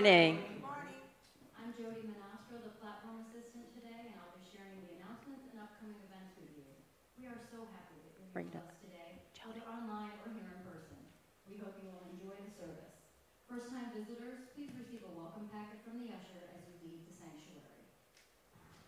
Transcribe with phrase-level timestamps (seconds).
[0.00, 0.40] Good morning.
[1.60, 6.00] I'm Jody Manastro, the platform assistant today, and I'll be sharing the announcements and upcoming
[6.08, 6.64] events with you.
[7.20, 10.48] We are so happy that you're Bring here with us today, whether online or here
[10.56, 11.04] in person.
[11.44, 12.96] We hope you will enjoy the service.
[13.44, 17.84] First-time visitors, please receive a welcome packet from the usher as you leave the sanctuary.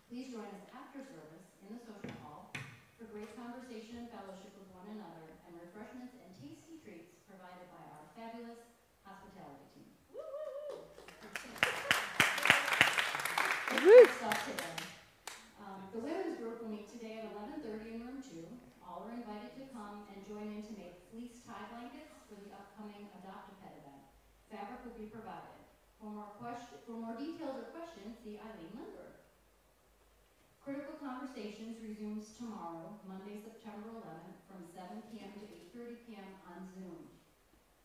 [0.08, 2.56] Please join us after service in the social hall
[2.96, 7.84] for great conversation and fellowship with one another and refreshments and tasty treats provided by
[8.00, 8.64] our fabulous
[9.04, 9.92] hospitality team.
[13.82, 14.78] First up today,
[15.58, 18.46] um, the women's group will meet today at eleven thirty in room two.
[18.78, 22.56] All are invited to come and join in to make fleece tie blankets for the
[22.56, 24.08] upcoming Adopt a Pet event.
[24.48, 25.68] Fabric will be provided.
[26.00, 29.20] For more question, for more details or questions, see Eileen Lindberg.
[30.64, 35.28] Critical Conversations resumes tomorrow, Monday, September 11th, from 7 p.m.
[35.36, 35.44] to
[35.76, 36.30] 8:30 p.m.
[36.48, 37.04] on Zoom.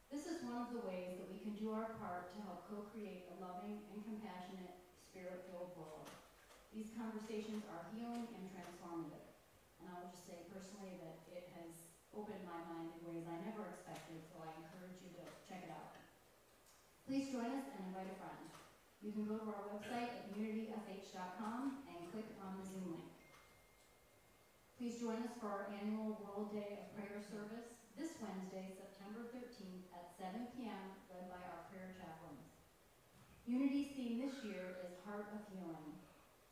[0.07, 3.27] This is one of the ways that we can do our part to help co-create
[3.27, 4.79] a loving and compassionate,
[5.11, 6.07] spirit-filled world.
[6.71, 9.27] These conversations are healing and transformative.
[9.83, 11.86] And I will just say personally that it has
[12.17, 15.69] opened my mind in ways I never expected, so I encourage you to check it
[15.69, 15.93] out.
[17.05, 18.43] Please join us and invite a friend.
[19.05, 23.13] You can go to our website at unityfh.com and click on the Zoom link.
[24.81, 29.85] Please join us for our annual World Day of Prayer service this Wednesday, September 13th
[29.93, 32.49] at 7 p.m., led by our prayer chaplains.
[33.45, 36.01] Unity's theme this year is Heart of Healing.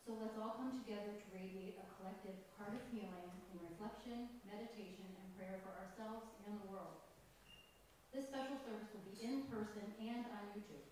[0.05, 5.24] So let's all come together to radiate a collective heart of healing in reflection, meditation,
[5.35, 6.95] prayer for ourselves and the world.
[8.15, 10.87] This special service will be in person and on YouTube.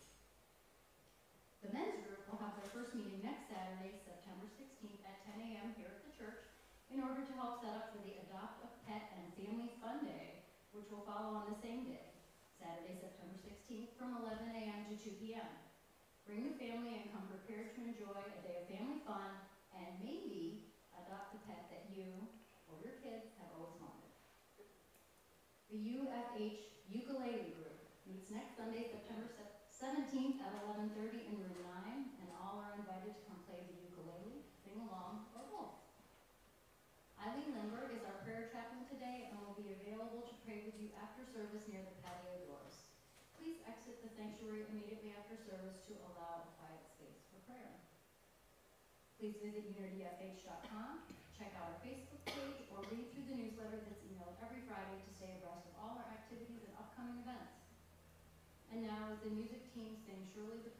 [1.63, 5.71] The men's group will have their first meeting next Saturday, September 16th at 10 a.m.
[5.79, 6.43] here at the church
[6.91, 10.43] in order to help set up for the Adopt a Pet and Family Fun Day,
[10.75, 12.11] which will follow on the same day,
[12.59, 14.83] Saturday, September 16th from 11 a.m.
[14.91, 15.47] to 2 p.m.
[16.27, 19.31] Bring the family and come prepared to enjoy a day of family fun
[19.71, 20.67] and maybe
[20.99, 22.27] adopt a pet that you
[25.93, 27.77] UFH Ukulele Group
[28.09, 29.29] meets next Sunday, September
[29.69, 34.41] 17th at 11.30 in room 9, and all are invited to come play the ukulele,
[34.65, 35.77] sing along, or both.
[37.21, 40.89] Eileen Lindberg is our prayer chaplain today and will be available to pray with you
[40.97, 42.89] after service near the patio doors.
[43.37, 47.85] Please exit the sanctuary immediately after service to allow a quiet space for prayer.
[49.21, 51.02] Please visit unityfh.com
[58.73, 60.73] And now, as the music team sings Surely the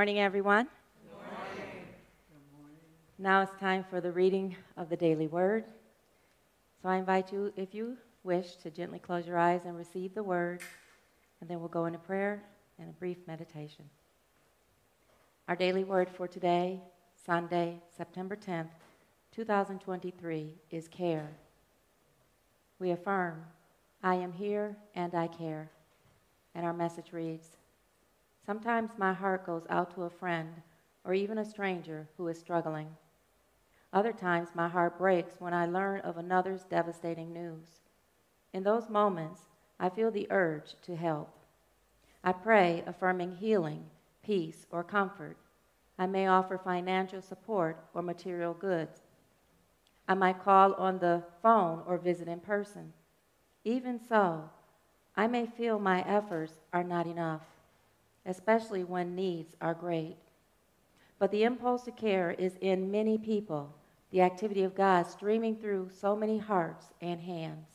[0.00, 0.68] Well, good morning, everyone.
[3.18, 5.66] Now it's time for the reading of the daily word.
[6.80, 10.22] So I invite you, if you wish, to gently close your eyes and receive the
[10.22, 10.62] word,
[11.42, 12.42] and then we'll go into prayer
[12.78, 13.84] and a brief meditation.
[15.48, 16.80] Our daily word for today,
[17.26, 18.70] Sunday, September 10th,
[19.32, 21.28] 2023, is care.
[22.78, 23.44] We affirm,
[24.02, 25.68] I am here and I care.
[26.54, 27.58] And our message reads,
[28.44, 30.62] Sometimes my heart goes out to a friend
[31.04, 32.96] or even a stranger who is struggling.
[33.92, 37.80] Other times my heart breaks when I learn of another's devastating news.
[38.52, 39.48] In those moments,
[39.78, 41.30] I feel the urge to help.
[42.22, 43.84] I pray, affirming healing,
[44.22, 45.36] peace, or comfort.
[45.98, 49.00] I may offer financial support or material goods.
[50.08, 52.92] I might call on the phone or visit in person.
[53.64, 54.50] Even so,
[55.16, 57.42] I may feel my efforts are not enough
[58.26, 60.16] especially when needs are great.
[61.18, 63.74] But the impulse to care is in many people,
[64.10, 67.66] the activity of God streaming through so many hearts and hands.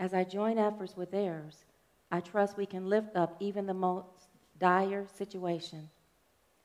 [0.00, 1.64] As I join efforts with theirs,
[2.10, 4.28] I trust we can lift up even the most
[4.58, 5.88] dire situation.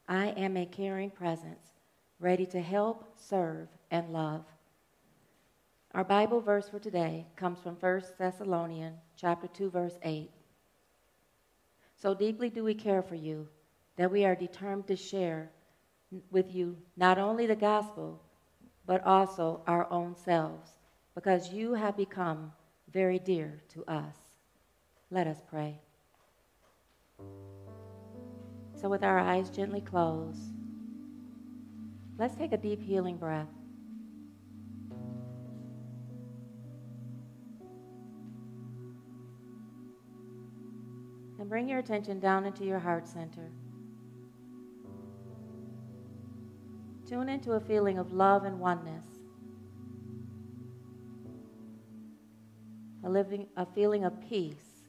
[0.07, 1.73] I am a caring presence,
[2.19, 4.45] ready to help, serve, and love.
[5.93, 10.31] Our Bible verse for today comes from 1 Thessalonians chapter 2 verse 8.
[12.03, 13.47] So deeply do we care for you
[13.95, 15.49] that we are determined to share
[16.31, 18.21] with you not only the gospel,
[18.85, 20.69] but also our own selves,
[21.15, 22.51] because you have become
[22.91, 24.17] very dear to us.
[25.11, 25.79] Let us pray.
[28.75, 30.51] So, with our eyes gently closed,
[32.19, 33.62] let's take a deep healing breath.
[41.53, 43.51] Bring your attention down into your heart center.
[47.07, 49.05] Tune into a feeling of love and oneness.
[53.05, 54.81] A, living, a feeling of peace.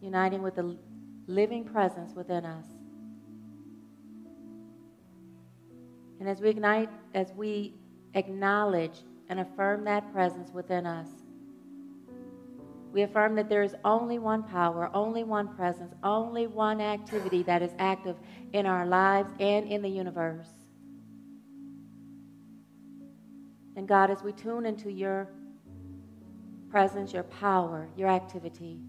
[0.00, 0.76] Uniting with the
[1.28, 2.66] living presence within us.
[6.18, 7.76] And as we ignite, as we
[8.14, 11.06] acknowledge and affirm that presence within us,
[12.92, 17.62] we affirm that there is only one power, only one presence, only one activity that
[17.62, 18.16] is active
[18.52, 20.48] in our lives and in the universe.
[23.76, 25.28] And God, as we tune into your
[26.70, 28.80] presence, your power, your activity,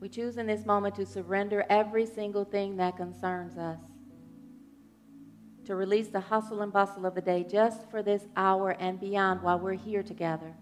[0.00, 3.80] we choose in this moment to surrender every single thing that concerns us,
[5.64, 9.42] to release the hustle and bustle of the day just for this hour and beyond
[9.42, 10.54] while we're here together.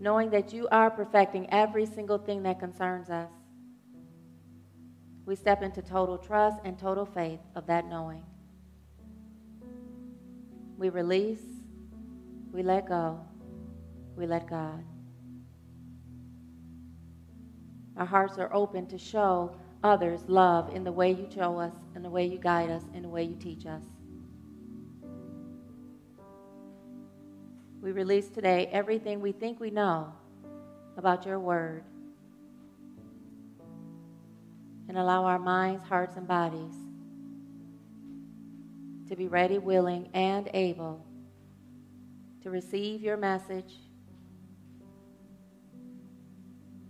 [0.00, 3.30] Knowing that you are perfecting every single thing that concerns us.
[5.26, 8.24] We step into total trust and total faith of that knowing.
[10.78, 11.42] We release,
[12.52, 13.20] we let go,
[14.16, 14.84] we let God.
[17.96, 22.02] Our hearts are open to show others love in the way you show us, in
[22.02, 23.82] the way you guide us, in the way you teach us.
[27.80, 30.12] We release today everything we think we know
[30.96, 31.84] about your word.
[34.88, 36.74] and allow our minds, hearts, and bodies
[39.08, 41.04] to be ready, willing, and able
[42.42, 43.74] to receive your message.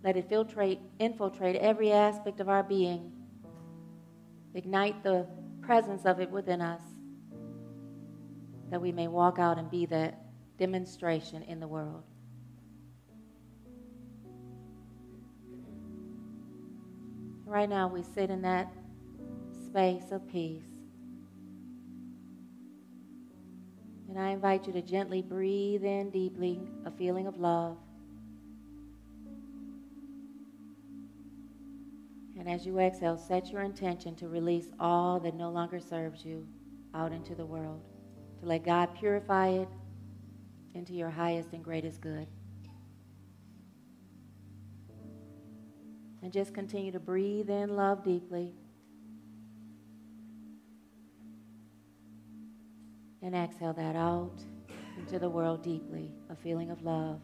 [0.05, 3.13] Let it filtrate, infiltrate every aspect of our being.
[4.55, 5.27] Ignite the
[5.61, 6.81] presence of it within us
[8.71, 10.21] that we may walk out and be that
[10.59, 12.03] demonstration in the world.
[17.47, 18.71] Right now, we sit in that
[19.65, 20.65] space of peace.
[24.09, 27.79] And I invite you to gently breathe in deeply a feeling of love.
[32.39, 36.47] And as you exhale, set your intention to release all that no longer serves you
[36.95, 37.83] out into the world,
[38.41, 39.69] to let God purify it
[40.75, 42.27] into your highest and greatest good.
[46.23, 48.53] And just continue to breathe in love deeply.
[53.23, 54.43] And exhale that out
[54.99, 57.21] into the world deeply, a feeling of love.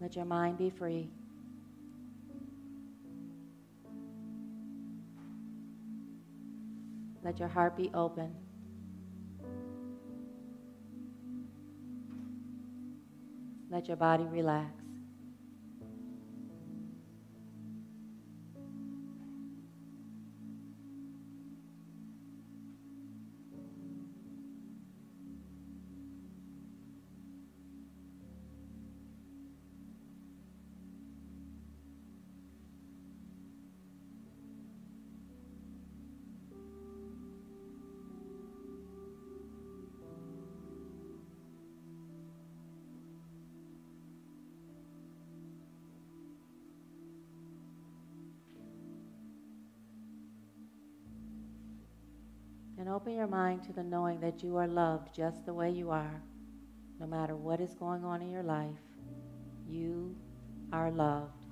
[0.00, 1.08] Let your mind be free.
[7.24, 8.36] Let your heart be open.
[13.70, 14.83] Let your body relax.
[53.24, 56.20] Your mind to the knowing that you are loved just the way you are.
[57.00, 58.68] No matter what is going on in your life,
[59.66, 60.14] you
[60.74, 61.46] are loved.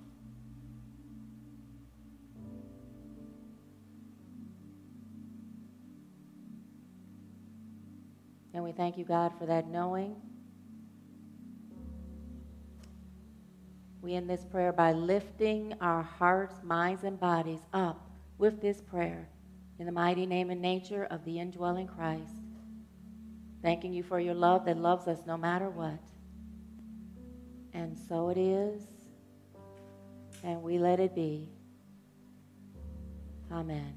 [8.52, 10.14] And we thank you, God, for that knowing.
[14.02, 19.26] We end this prayer by lifting our hearts, minds, and bodies up with this prayer
[19.78, 22.34] in the mighty name and nature of the indwelling Christ.
[23.62, 26.00] Thanking you for your love that loves us no matter what.
[27.72, 28.82] And so it is,
[30.42, 31.48] and we let it be.
[33.50, 33.94] Amen.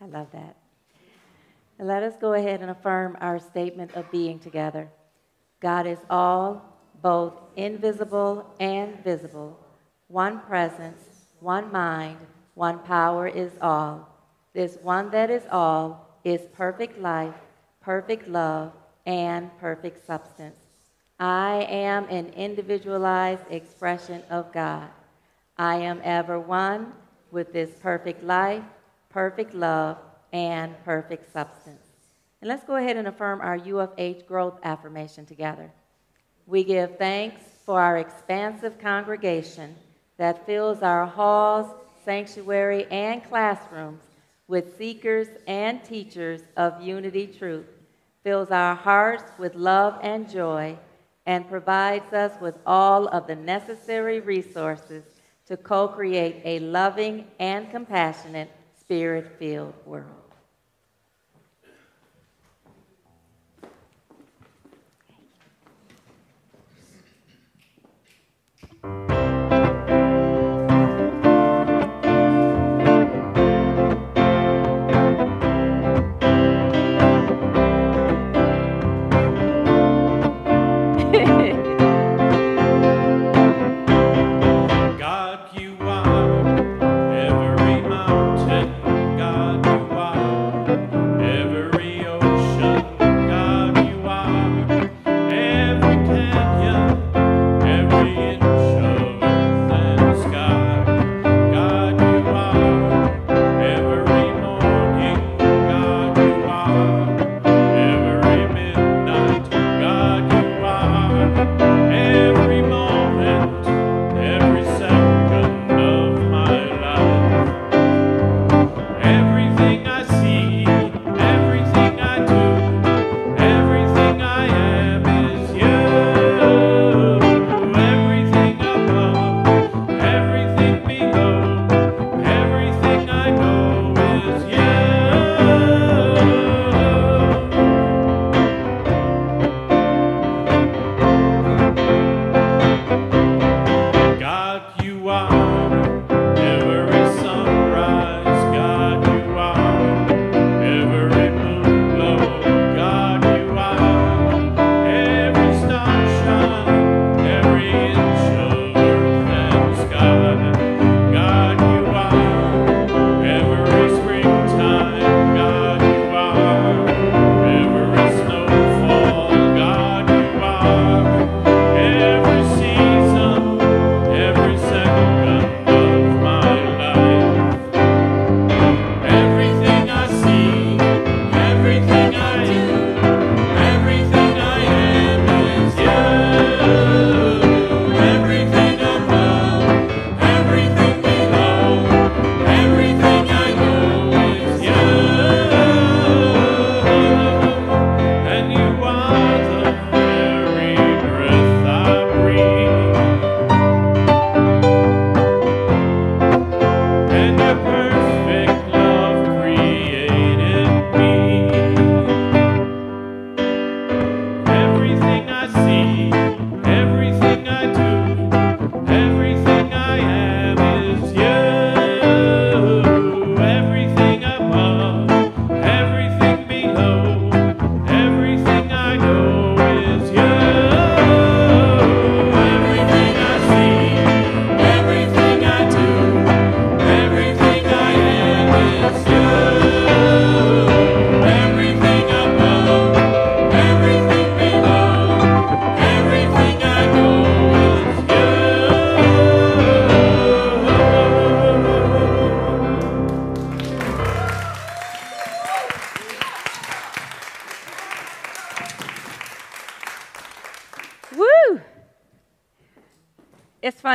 [0.00, 0.56] I love that.
[1.78, 4.88] And let us go ahead and affirm our statement of being together.
[5.60, 9.58] God is all, both invisible and visible,
[10.08, 11.00] one presence,
[11.40, 12.18] one mind,
[12.54, 14.08] one power is all.
[14.54, 17.34] This one that is all is perfect life,
[17.80, 18.72] perfect love,
[19.04, 20.56] and perfect substance.
[21.18, 24.88] I am an individualized expression of God.
[25.56, 26.92] I am ever one
[27.30, 28.64] with this perfect life,
[29.08, 29.98] perfect love,
[30.32, 31.86] and perfect substance.
[32.40, 35.72] And let's go ahead and affirm our UFH growth affirmation together.
[36.46, 39.74] We give thanks for our expansive congregation
[40.16, 41.74] that fills our halls,
[42.04, 44.02] sanctuary, and classrooms
[44.46, 47.66] with seekers and teachers of unity truth,
[48.22, 50.76] fills our hearts with love and joy,
[51.26, 55.02] and provides us with all of the necessary resources
[55.46, 60.25] to co create a loving and compassionate, spirit filled world.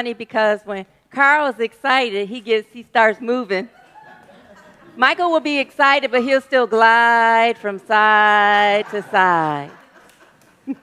[0.01, 3.69] Funny because when Carl is excited, he gets he starts moving.
[4.95, 9.69] Michael will be excited, but he'll still glide from side to side.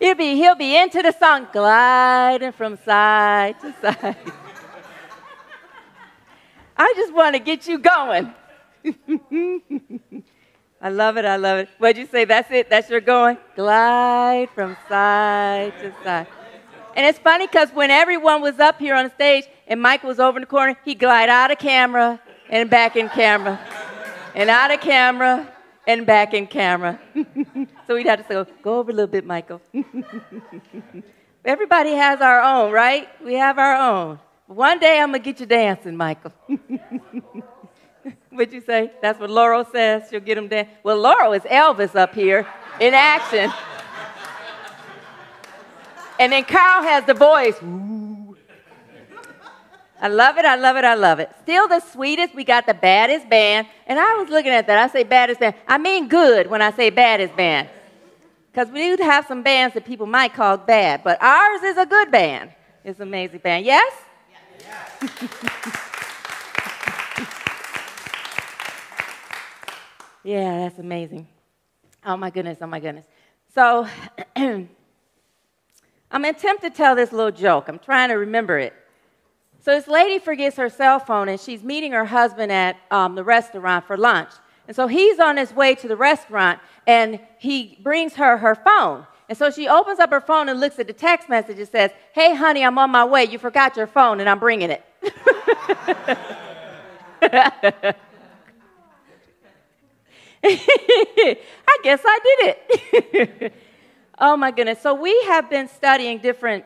[0.00, 4.16] he'll be he'll be into the song, gliding from side to side.
[6.76, 8.34] I just want to get you going.
[10.82, 11.24] I love it.
[11.24, 11.68] I love it.
[11.78, 12.24] What'd you say?
[12.24, 12.68] That's it.
[12.68, 13.38] That's your going.
[13.54, 16.26] Glide from side to side.
[16.96, 20.18] And it's funny because when everyone was up here on the stage and Mike was
[20.18, 23.60] over in the corner, he'd glide out of camera and back in camera,
[24.34, 25.48] and out of camera
[25.86, 26.98] and back in camera.
[27.86, 29.60] so we'd have to go, go over a little bit, Michael.
[31.44, 33.08] Everybody has our own, right?
[33.24, 34.18] We have our own.
[34.46, 36.32] One day I'm going to get you dancing, Michael.
[38.30, 38.90] What'd you say?
[39.00, 40.08] That's what Laurel says.
[40.10, 40.74] She'll get him dancing.
[40.82, 42.46] Well, Laurel is Elvis up here
[42.80, 43.52] in action.
[46.20, 47.56] And then Carl has the voice.
[50.02, 51.30] I love it, I love it, I love it.
[51.42, 53.66] Still the sweetest, we got the baddest band.
[53.86, 54.76] And I was looking at that.
[54.76, 55.54] I say baddest band.
[55.66, 57.70] I mean good when I say baddest band.
[58.52, 61.86] Because we do have some bands that people might call bad, but ours is a
[61.86, 62.50] good band.
[62.84, 63.64] It's an amazing band.
[63.64, 63.90] Yes?
[70.22, 71.26] yeah, that's amazing.
[72.04, 73.06] Oh my goodness, oh my goodness.
[73.54, 73.86] So,
[76.10, 77.68] I'm attempting to tell this little joke.
[77.68, 78.74] I'm trying to remember it.
[79.62, 83.24] So, this lady forgets her cell phone and she's meeting her husband at um, the
[83.24, 84.30] restaurant for lunch.
[84.66, 89.06] And so, he's on his way to the restaurant and he brings her her phone.
[89.30, 91.60] And so she opens up her phone and looks at the text message.
[91.60, 93.26] It says, Hey, honey, I'm on my way.
[93.26, 94.84] You forgot your phone and I'm bringing it.
[100.42, 102.56] I guess I did
[103.40, 103.52] it.
[104.20, 104.80] oh my goodness.
[104.80, 106.64] So we have been studying different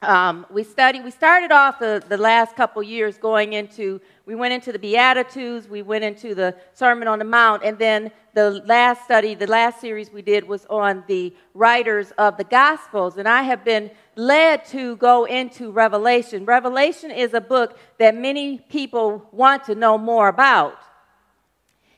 [0.00, 4.54] um, we studied we started off the, the last couple years going into we went
[4.54, 9.02] into the beatitudes we went into the sermon on the mount and then the last
[9.02, 13.42] study the last series we did was on the writers of the gospels and i
[13.42, 19.64] have been led to go into revelation revelation is a book that many people want
[19.64, 20.78] to know more about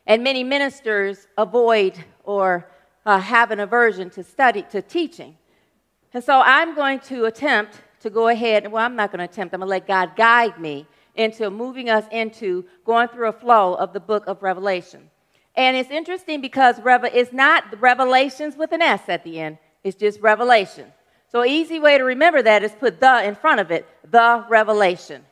[0.07, 2.67] and many ministers avoid or
[3.11, 5.33] uh, have an aversion to study to teaching
[6.15, 9.55] and so i'm going to attempt to go ahead, well, I'm not going to attempt,
[9.55, 13.75] I'm going to let God guide me into moving us into going through a flow
[13.75, 15.11] of the book of Revelation.
[15.55, 20.21] And it's interesting because it's not revelations with an S at the end, it's just
[20.21, 20.93] revelation.
[21.31, 25.25] So, easy way to remember that is put the in front of it, the revelation.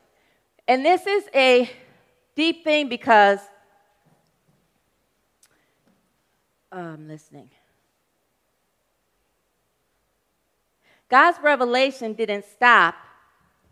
[0.69, 1.71] And this is a
[2.37, 3.41] deep thing because
[6.71, 7.51] I'm listening.
[11.09, 12.95] God's revelation didn't stop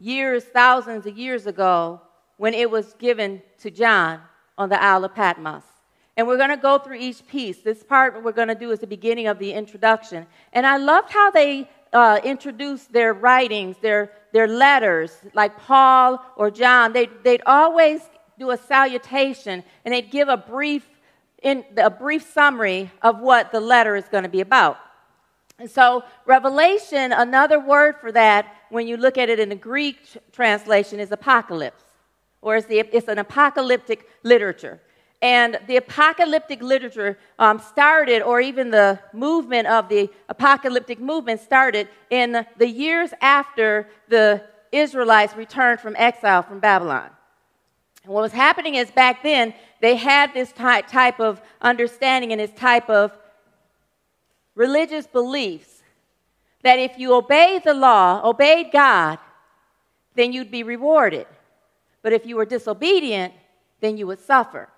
[0.01, 2.01] years, thousands of years ago
[2.37, 4.21] when it was given to John
[4.59, 5.63] on the Isle of Patmos.
[6.17, 7.59] And we're going to go through each piece.
[7.59, 10.27] This part we're going to do is the beginning of the introduction.
[10.53, 16.51] And I loved how they uh, introduced their writings, their, their letters, like Paul or
[16.51, 16.95] John.
[16.95, 18.01] They'd, they'd always
[18.39, 20.89] do a salutation and they'd give a brief,
[21.43, 24.79] in, a brief summary of what the letter is going to be about.
[25.59, 29.99] And so, Revelation, another word for that, when you look at it in the Greek
[30.33, 31.85] translation, is apocalypse,
[32.43, 34.81] or it's, the, it's an apocalyptic literature.
[35.23, 41.89] And the apocalyptic literature um, started, or even the movement of the apocalyptic movement started
[42.11, 44.43] in the years after the
[44.73, 47.09] Israelites returned from exile from Babylon.
[48.05, 52.53] And what was happening is back then, they had this type of understanding and this
[52.53, 53.17] type of
[54.57, 55.83] religious beliefs
[56.63, 59.19] that if you obeyed the law, obeyed God,
[60.17, 61.27] then you'd be rewarded.
[62.03, 63.33] But if you were disobedient,
[63.81, 64.69] then you would suffer.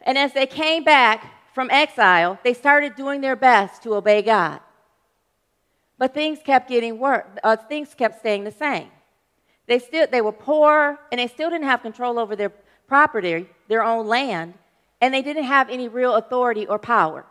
[0.00, 4.60] And as they came back from exile, they started doing their best to obey God.
[5.98, 7.26] But things kept getting worse.
[7.44, 8.88] Uh, things kept staying the same.
[9.66, 12.52] They still they were poor and they still didn't have control over their
[12.88, 14.54] property, their own land,
[15.00, 17.26] and they didn't have any real authority or power.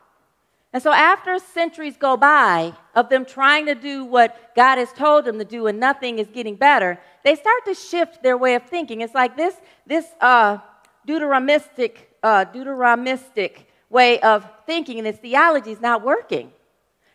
[0.72, 5.26] And so, after centuries go by of them trying to do what God has told
[5.26, 8.64] them to do and nothing is getting better, they start to shift their way of
[8.64, 9.02] thinking.
[9.02, 9.56] It's like this,
[9.88, 10.60] this uh,
[11.08, 16.52] Deuteronomistic, uh, Deuteronomistic way of thinking and this theology is not working.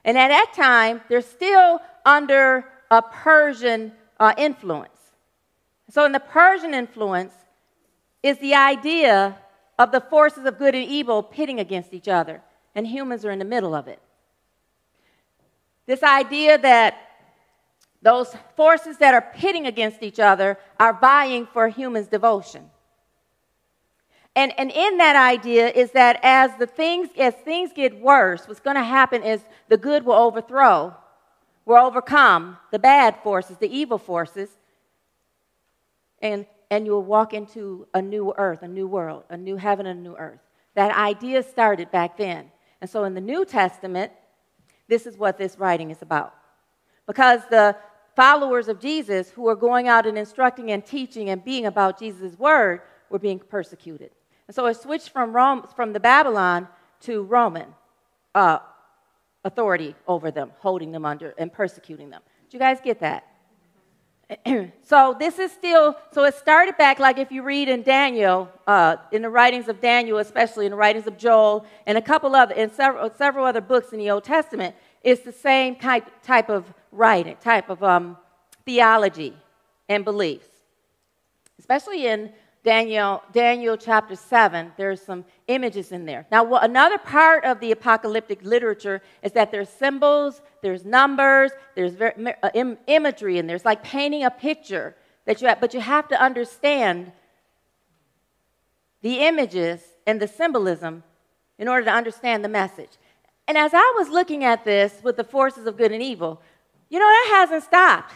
[0.04, 4.98] And at that time, they're still under a Persian uh, influence.
[5.90, 7.34] So, in the Persian influence
[8.20, 9.38] is the idea
[9.78, 12.42] of the forces of good and evil pitting against each other
[12.74, 14.00] and humans are in the middle of it.
[15.87, 16.96] This idea that
[18.02, 22.70] those forces that are pitting against each other are vying for humans' devotion.
[24.37, 28.60] And, and in that idea is that as the things as things get worse, what's
[28.60, 30.94] going to happen is the good will overthrow,
[31.64, 34.48] will overcome the bad forces, the evil forces,
[36.20, 39.94] and, and you'll walk into a new earth, a new world, a new heaven, a
[39.94, 40.40] new earth.
[40.74, 42.50] That idea started back then.
[42.85, 44.12] And so in the New Testament,
[44.88, 46.35] this is what this writing is about.
[47.07, 47.75] Because the
[48.14, 52.38] followers of Jesus who are going out and instructing and teaching and being about Jesus'
[52.38, 54.11] word were being persecuted.
[54.49, 56.68] And so it switched from, Rome, from the Babylon
[57.05, 57.68] to Roman
[58.35, 58.59] uh,
[59.47, 62.20] authority over them, holding them under and persecuting them.
[62.51, 63.25] Do you guys get that?
[64.82, 68.96] so this is still so it started back like if you read in daniel uh,
[69.12, 72.54] in the writings of daniel especially in the writings of joel and a couple other
[72.54, 76.72] and several, several other books in the old testament it's the same type, type of
[76.90, 78.16] writing type of um,
[78.64, 79.34] theology
[79.88, 80.48] and beliefs
[81.58, 82.32] especially in
[82.64, 86.27] Daniel, Daniel chapter 7, there's some images in there.
[86.33, 92.33] Now, another part of the apocalyptic literature is that there's symbols, there's numbers, there's uh,
[92.55, 94.96] Im- imagery, and there's like painting a picture
[95.27, 97.12] that you have, but you have to understand
[99.03, 101.03] the images and the symbolism
[101.59, 102.90] in order to understand the message.
[103.46, 106.40] And as I was looking at this with the forces of good and evil,
[106.88, 108.14] you know, that hasn't stopped.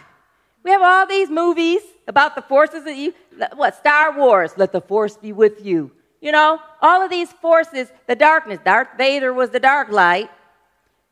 [0.64, 3.14] We have all these movies about the forces of you.
[3.54, 3.76] What?
[3.76, 5.92] Star Wars, let the force be with you.
[6.20, 8.58] You know, all of these forces, the darkness.
[8.64, 10.30] Darth Vader was the dark light.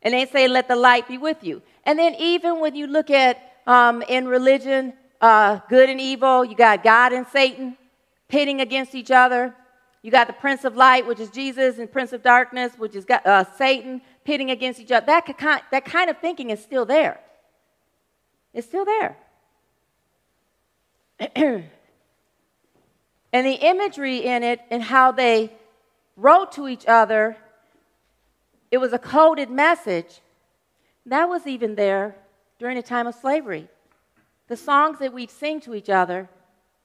[0.01, 1.61] And they say, let the light be with you.
[1.85, 6.55] And then even when you look at um, in religion, uh, good and evil, you
[6.55, 7.77] got God and Satan
[8.27, 9.55] pitting against each other.
[10.01, 13.05] You got the Prince of Light, which is Jesus, and Prince of Darkness, which is
[13.09, 15.05] uh, Satan, pitting against each other.
[15.05, 17.19] That, that kind of thinking is still there.
[18.53, 19.17] It's still there.
[21.35, 21.69] and
[23.33, 25.51] the imagery in it and how they
[26.15, 27.37] wrote to each other,
[28.71, 30.21] it was a coded message.
[31.05, 32.15] That was even there
[32.59, 33.67] during the time of slavery.
[34.47, 36.29] The songs that we'd sing to each other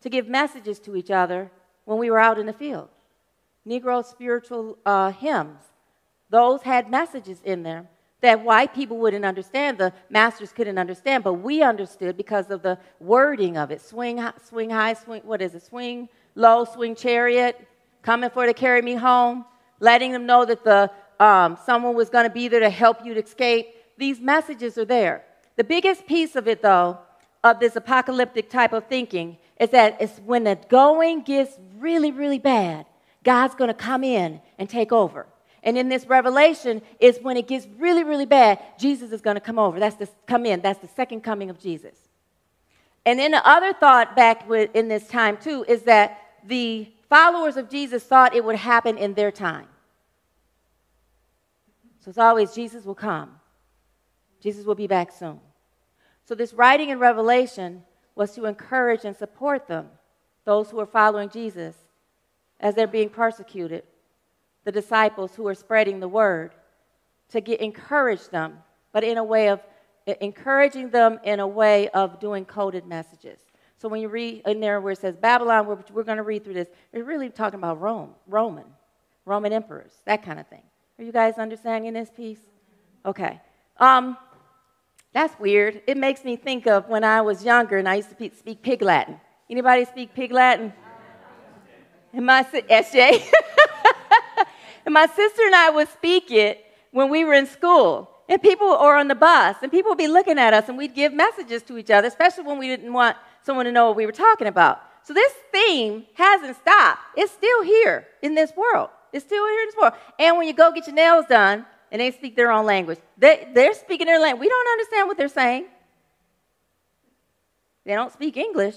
[0.01, 1.51] to give messages to each other
[1.85, 2.89] when we were out in the field.
[3.67, 5.61] Negro spiritual uh, hymns,
[6.31, 7.89] those had messages in them
[8.23, 12.79] that white people wouldn't understand, the masters couldn't understand, but we understood because of the
[13.01, 13.83] wording of it.
[13.83, 15.63] Swing, swing high, swing, what is it?
[15.63, 17.61] Swing low, swing chariot,
[18.03, 19.45] coming for to carry me home,
[19.81, 23.13] letting them know that the, um, someone was going to be there to help you
[23.15, 23.75] to escape.
[23.99, 25.25] These messages are there.
[25.57, 26.99] The biggest piece of it, though,
[27.45, 32.39] of this apocalyptic type of thinking is that it's when the going gets really, really
[32.39, 32.87] bad,
[33.25, 35.27] God's going to come in and take over.
[35.63, 39.41] And in this revelation is when it gets really, really bad, Jesus is going to
[39.41, 39.79] come over.
[39.79, 40.61] That's the come in.
[40.61, 41.95] That's the second coming of Jesus.
[43.07, 47.57] And then the other thought back with, in this time too is that the followers
[47.57, 49.67] of Jesus thought it would happen in their time.
[52.01, 53.39] So it's always Jesus will come.
[54.41, 55.39] Jesus will be back soon.
[56.25, 57.85] So this writing in Revelation
[58.17, 59.89] was to encourage and support them,
[60.45, 61.77] those who are following Jesus,
[62.59, 63.85] as they're being persecuted
[64.65, 66.53] the disciples who are spreading the word
[67.31, 68.59] to get encourage them,
[68.93, 69.61] but in a way of
[70.21, 73.39] encouraging them in a way of doing coded messages.
[73.79, 76.45] So when you read in there where it says Babylon, we're, we're going to read
[76.45, 78.67] through this, it's really talking about Rome, Roman,
[79.25, 80.63] Roman emperors, that kind of thing.
[80.99, 82.39] Are you guys understanding this piece?
[83.05, 83.41] Okay.
[83.79, 84.17] Um,
[85.13, 85.83] that's weird.
[85.87, 88.83] It makes me think of when I was younger and I used to speak Pig
[88.83, 89.21] Latin.
[89.51, 90.73] Anybody speak Pig Latin?
[92.15, 93.25] Am I SJ?
[94.85, 98.09] And my sister and I would speak it when we were in school.
[98.29, 100.95] And people, or on the bus, and people would be looking at us, and we'd
[100.95, 104.07] give messages to each other, especially when we didn't want someone to know what we
[104.07, 104.81] were talking about.
[105.03, 107.01] So this theme hasn't stopped.
[107.17, 108.91] It's still here in this world.
[109.13, 109.95] It's still here in this world.
[110.19, 113.49] And when you go get your nails done, and they speak their own language, they,
[113.53, 114.41] they're speaking their language.
[114.41, 115.67] We don't understand what they're saying.
[117.85, 118.77] They don't speak English,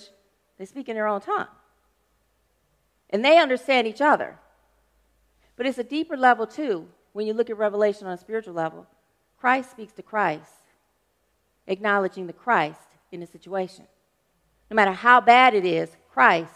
[0.58, 1.48] they speak in their own tongue.
[3.10, 4.38] And they understand each other.
[5.56, 8.88] But it's a deeper level, too, when you look at Revelation on a spiritual level.
[9.38, 10.62] Christ speaks to Christ,
[11.68, 12.80] acknowledging the Christ
[13.12, 13.86] in the situation.
[14.70, 16.52] No matter how bad it is, Christ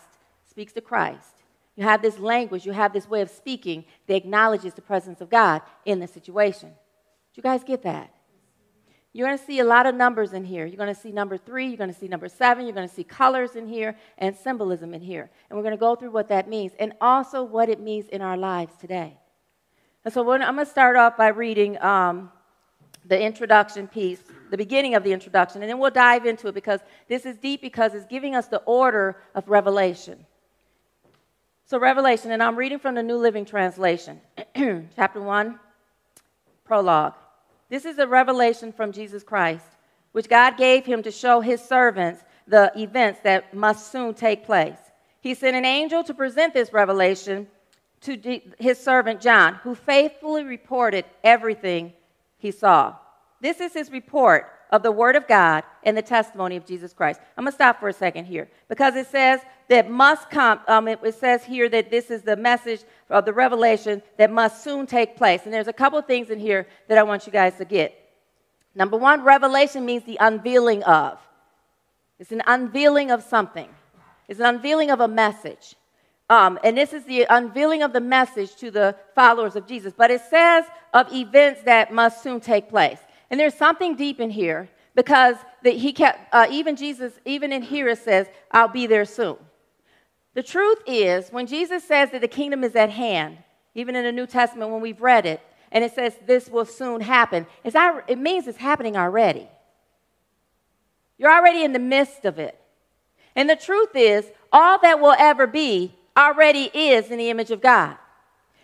[0.49, 1.43] speaks to Christ.
[1.75, 5.29] You have this language, you have this way of speaking that acknowledges the presence of
[5.29, 6.69] God in the situation.
[6.69, 6.75] Do
[7.35, 8.13] you guys get that?
[9.19, 10.65] You're going to see a lot of numbers in here.
[10.65, 12.95] You're going to see number three, you're going to see number seven, you're going to
[12.95, 15.29] see colors in here and symbolism in here.
[15.49, 18.21] And we're going to go through what that means and also what it means in
[18.21, 19.17] our lives today.
[20.05, 22.31] And so I'm going to start off by reading um,
[23.03, 26.79] the introduction piece, the beginning of the introduction, and then we'll dive into it because
[27.09, 30.25] this is deep because it's giving us the order of revelation.
[31.65, 34.21] So, Revelation, and I'm reading from the New Living Translation,
[34.95, 35.59] chapter 1,
[36.63, 37.15] prologue.
[37.69, 39.65] This is a revelation from Jesus Christ,
[40.11, 44.77] which God gave him to show his servants the events that must soon take place.
[45.21, 47.47] He sent an angel to present this revelation
[48.01, 51.93] to his servant John, who faithfully reported everything
[52.37, 52.95] he saw.
[53.41, 57.19] This is his report of the Word of God and the testimony of Jesus Christ.
[57.37, 60.87] I'm going to stop for a second here because it says that must come, um,
[60.87, 64.85] it, it says here that this is the message of the revelation that must soon
[64.85, 65.41] take place.
[65.45, 67.95] And there's a couple things in here that I want you guys to get.
[68.75, 71.19] Number one, revelation means the unveiling of.
[72.19, 73.69] It's an unveiling of something,
[74.27, 75.75] it's an unveiling of a message.
[76.31, 79.93] Um, and this is the unveiling of the message to the followers of Jesus.
[79.97, 82.99] But it says of events that must soon take place.
[83.31, 87.87] And there's something deep in here because he kept, uh, even Jesus, even in here,
[87.87, 89.37] it says, I'll be there soon.
[90.33, 93.39] The truth is, when Jesus says that the kingdom is at hand,
[93.75, 97.01] even in the New Testament when we've read it, and it says this will soon
[97.01, 99.47] happen, it means it's happening already.
[101.17, 102.59] You're already in the midst of it.
[103.35, 107.61] And the truth is, all that will ever be already is in the image of
[107.61, 107.97] God.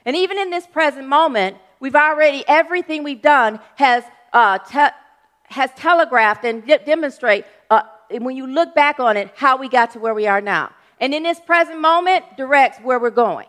[0.06, 4.96] And even in this present moment, we've already, everything we've done has, uh, te-
[5.44, 9.92] has telegraphed and de- demonstrate, uh, when you look back on it, how we got
[9.92, 10.72] to where we are now.
[11.00, 13.48] And in this present moment, directs where we're going.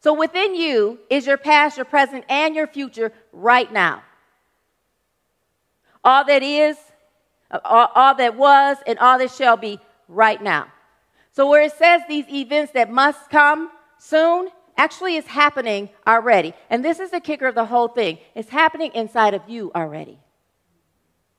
[0.00, 4.02] So within you is your past, your present, and your future right now.
[6.04, 6.76] All that is,
[7.64, 10.68] all, all that was, and all that shall be right now.
[11.32, 16.52] So, where it says these events that must come soon, actually is happening already.
[16.70, 20.18] And this is the kicker of the whole thing it's happening inside of you already.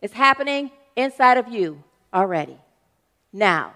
[0.01, 2.57] It's happening inside of you already.
[3.31, 3.73] Now.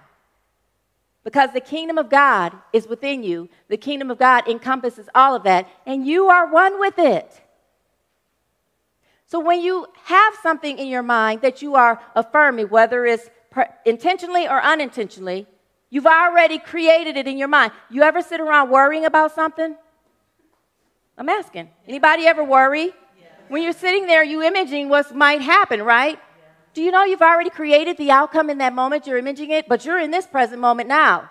[1.24, 5.44] Because the kingdom of God is within you, the kingdom of God encompasses all of
[5.44, 7.42] that, and you are one with it.
[9.26, 13.30] So when you have something in your mind that you are affirming, whether it's
[13.86, 15.46] intentionally or unintentionally,
[15.90, 17.72] You've already created it in your mind.
[17.90, 19.76] You ever sit around worrying about something?
[21.18, 21.70] I'm asking.
[21.88, 22.94] Anybody ever worry?
[23.48, 26.20] When you're sitting there, you imaging what might happen, right?
[26.74, 29.08] Do you know you've already created the outcome in that moment?
[29.08, 31.30] You're imaging it, but you're in this present moment now.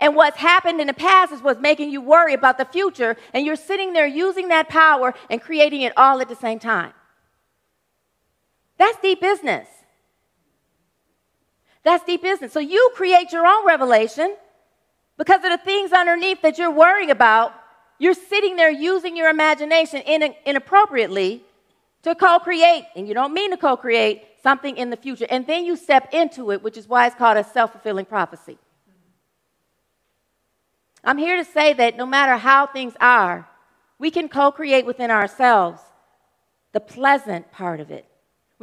[0.00, 3.46] And what's happened in the past is what's making you worry about the future, and
[3.46, 6.92] you're sitting there using that power and creating it all at the same time.
[8.76, 9.68] That's deep business.
[11.84, 12.52] That's deep business.
[12.52, 14.36] So you create your own revelation
[15.16, 17.54] because of the things underneath that you're worrying about.
[17.98, 21.44] You're sitting there using your imagination in, inappropriately
[22.02, 25.26] to co create, and you don't mean to co create something in the future.
[25.28, 28.58] And then you step into it, which is why it's called a self fulfilling prophecy.
[31.02, 33.48] I'm here to say that no matter how things are,
[33.98, 35.82] we can co create within ourselves
[36.72, 38.06] the pleasant part of it.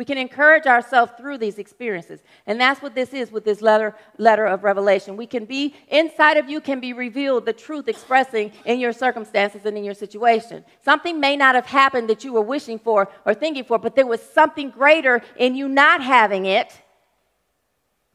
[0.01, 2.21] We can encourage ourselves through these experiences.
[2.47, 5.15] And that's what this is with this letter, letter of Revelation.
[5.15, 9.63] We can be, inside of you can be revealed the truth expressing in your circumstances
[9.63, 10.65] and in your situation.
[10.83, 14.07] Something may not have happened that you were wishing for or thinking for, but there
[14.07, 16.73] was something greater in you not having it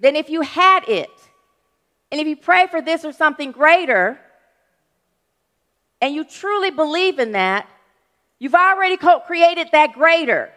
[0.01, 1.09] than if you had it.
[2.11, 4.19] And if you pray for this or something greater,
[6.01, 7.69] and you truly believe in that,
[8.41, 10.51] you've already created that greater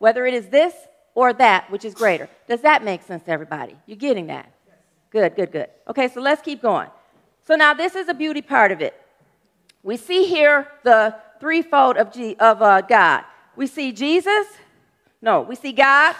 [0.00, 0.74] whether it is this
[1.14, 2.28] or that which is greater.
[2.48, 3.76] Does that make sense to everybody?
[3.86, 4.50] You're getting that?
[5.10, 5.68] Good, good, good.
[5.88, 6.88] Okay, so let's keep going.
[7.46, 8.94] So now this is a beauty part of it.
[9.82, 13.24] We see here the threefold of, G, of uh, God.
[13.56, 14.46] We see Jesus,
[15.22, 16.14] no, we see God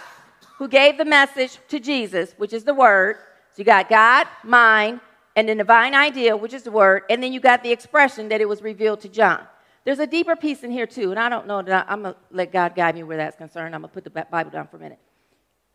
[0.57, 3.15] who gave the message to Jesus, which is the Word.
[3.53, 4.99] So you got God, mind,
[5.35, 8.41] and the divine idea, which is the Word, and then you got the expression that
[8.41, 9.41] it was revealed to John.
[9.83, 12.13] There's a deeper piece in here, too, and I don't know that I, am going
[12.13, 13.73] to let God guide me where that's concerned.
[13.73, 14.99] I'm going to put the Bible down for a minute.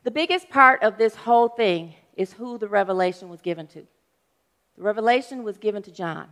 [0.05, 3.85] The biggest part of this whole thing is who the revelation was given to.
[4.77, 6.29] The revelation was given to John.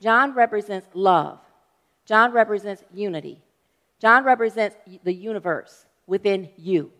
[0.00, 1.40] John represents love,
[2.06, 3.42] John represents unity,
[4.00, 6.92] John represents the universe within you.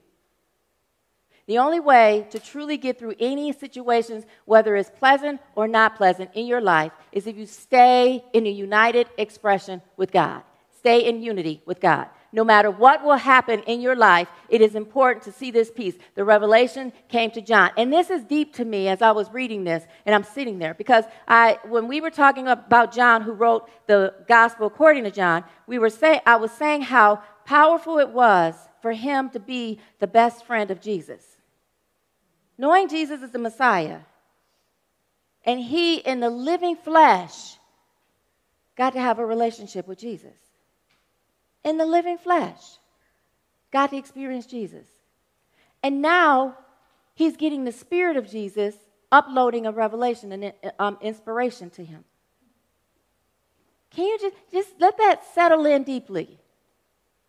[1.47, 6.31] The only way to truly get through any situations, whether it's pleasant or not pleasant
[6.35, 10.43] in your life, is if you stay in a united expression with God.
[10.79, 12.09] Stay in unity with God.
[12.33, 15.95] No matter what will happen in your life, it is important to see this piece.
[16.15, 17.71] The revelation came to John.
[17.77, 20.75] And this is deep to me as I was reading this and I'm sitting there
[20.75, 25.45] because I when we were talking about John who wrote the gospel according to John,
[25.67, 30.07] we were saying I was saying how powerful it was for him to be the
[30.07, 31.34] best friend of Jesus.
[32.57, 34.01] Knowing Jesus is the Messiah,
[35.45, 37.57] and he, in the living flesh,
[38.77, 40.37] got to have a relationship with Jesus.
[41.65, 42.61] In the living flesh,
[43.73, 44.87] got to experience Jesus.
[45.83, 46.57] And now
[47.15, 48.75] he's getting the Spirit of Jesus
[49.13, 52.05] uploading a revelation and um, inspiration to him.
[53.91, 56.39] Can you just, just let that settle in deeply?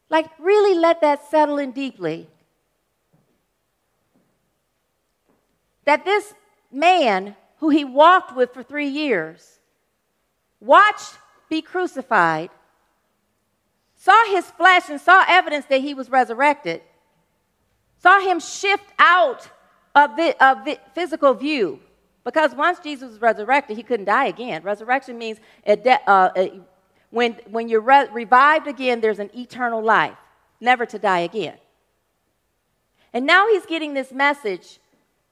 [0.10, 2.28] Like, really let that settle in deeply.
[5.86, 6.34] That this
[6.72, 9.60] man who he walked with for three years,
[10.60, 11.16] watched
[11.50, 12.50] be crucified,
[13.96, 16.82] saw his flesh and saw evidence that he was resurrected,
[17.98, 19.50] saw him shift out
[19.96, 21.80] of the, of the physical view.
[22.24, 24.64] Because once Jesus was resurrected, he couldn't die again.
[24.64, 26.60] Resurrection means a de- uh, a,
[27.12, 30.18] when, when you're re- revived again, there's an eternal life,
[30.60, 31.58] never to die again.
[33.14, 34.80] And now he's getting this message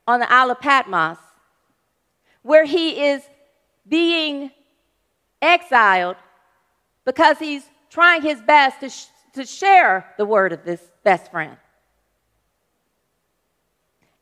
[0.07, 1.17] on the Isle of Patmos
[2.43, 3.23] where he is
[3.87, 4.51] being
[5.41, 6.17] exiled
[7.05, 11.57] because he's trying his best to, sh- to share the word of this best friend.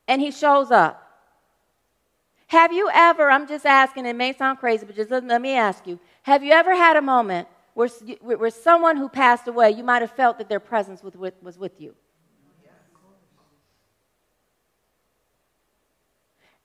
[0.08, 0.98] And he shows up.
[2.48, 5.56] Have you ever, I'm just asking, it may sound crazy, but just let, let me
[5.56, 7.90] ask you have you ever had a moment where,
[8.22, 11.58] where someone who passed away, you might have felt that their presence was with, was
[11.58, 11.96] with you?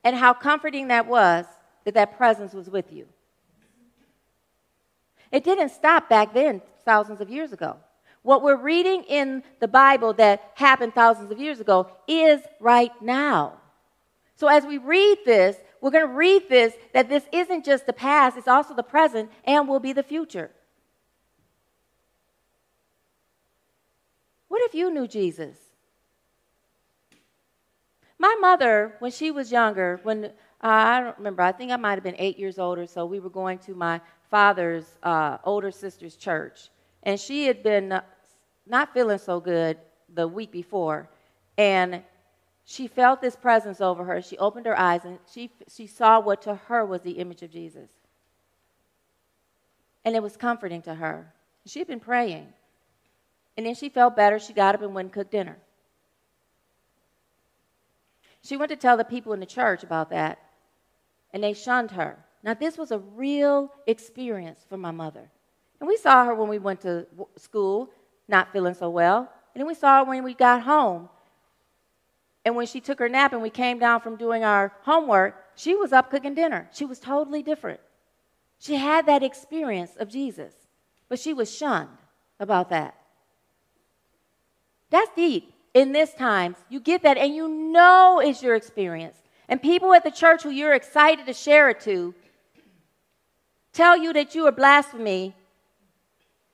[0.07, 1.47] And how comforting that was
[1.85, 3.09] that that presence was with you.
[5.33, 7.79] It didn't stop back then, thousands of years ago.
[8.23, 13.55] What we're reading in the Bible that happened thousands of years ago is right now.
[14.37, 17.93] So as we read this, we're going to read this that this isn't just the
[17.93, 20.53] past, it's also the present and will be the future.
[24.47, 25.66] What if you knew Jesus?
[28.19, 30.31] My mother, when she was younger, when uh,
[30.63, 33.21] I don't remember, I think I might have been eight years old or so, we
[33.21, 34.01] were going to my
[34.31, 36.71] father's uh, older sister's church.
[37.03, 38.01] And she had been uh,
[38.67, 39.79] not feeling so good
[40.15, 41.09] the week before.
[41.59, 42.03] And
[42.65, 44.21] she felt this presence over her.
[44.23, 47.51] She opened her eyes and she, she saw what to her was the image of
[47.51, 47.91] Jesus.
[50.05, 51.33] And it was comforting to her.
[51.67, 52.49] She had been praying.
[53.57, 54.39] And then she felt better.
[54.39, 55.57] She got up and went and cooked dinner.
[58.47, 60.39] She went to tell the people in the church about that,
[61.33, 62.25] and they shunned her.
[62.45, 65.29] Now, this was a real experience for my mother.
[65.81, 67.91] And we saw her when we went to school,
[68.29, 69.29] not feeling so well.
[69.53, 71.09] And then we saw her when we got home,
[72.45, 75.75] and when she took her nap and we came down from doing our homework, she
[75.75, 76.69] was up cooking dinner.
[76.73, 77.81] She was totally different.
[78.61, 80.55] She had that experience of Jesus,
[81.09, 81.99] but she was shunned
[82.39, 82.95] about that.
[84.91, 85.53] That's deep.
[85.77, 89.15] In this times, you get that and you know it's your experience.
[89.47, 92.15] And people at the church who you're excited to share it to
[93.75, 95.35] tell you that you are blasphemy.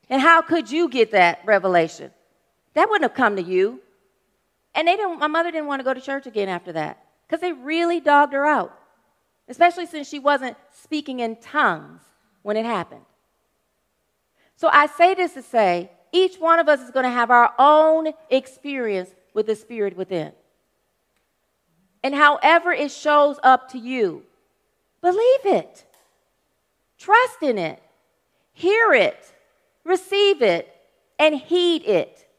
[0.09, 2.11] And how could you get that revelation?
[2.73, 3.79] That wouldn't have come to you.
[4.75, 7.39] And they didn't, my mother didn't want to go to church again after that because
[7.39, 8.77] they really dogged her out,
[9.47, 12.01] especially since she wasn't speaking in tongues
[12.41, 13.05] when it happened.
[14.57, 17.53] So I say this to say each one of us is going to have our
[17.59, 20.31] own experience with the Spirit within.
[22.03, 24.23] And however it shows up to you,
[25.01, 25.83] believe it,
[26.97, 27.81] trust in it,
[28.53, 29.33] hear it,
[29.83, 30.73] receive it,
[31.17, 32.29] and heed it.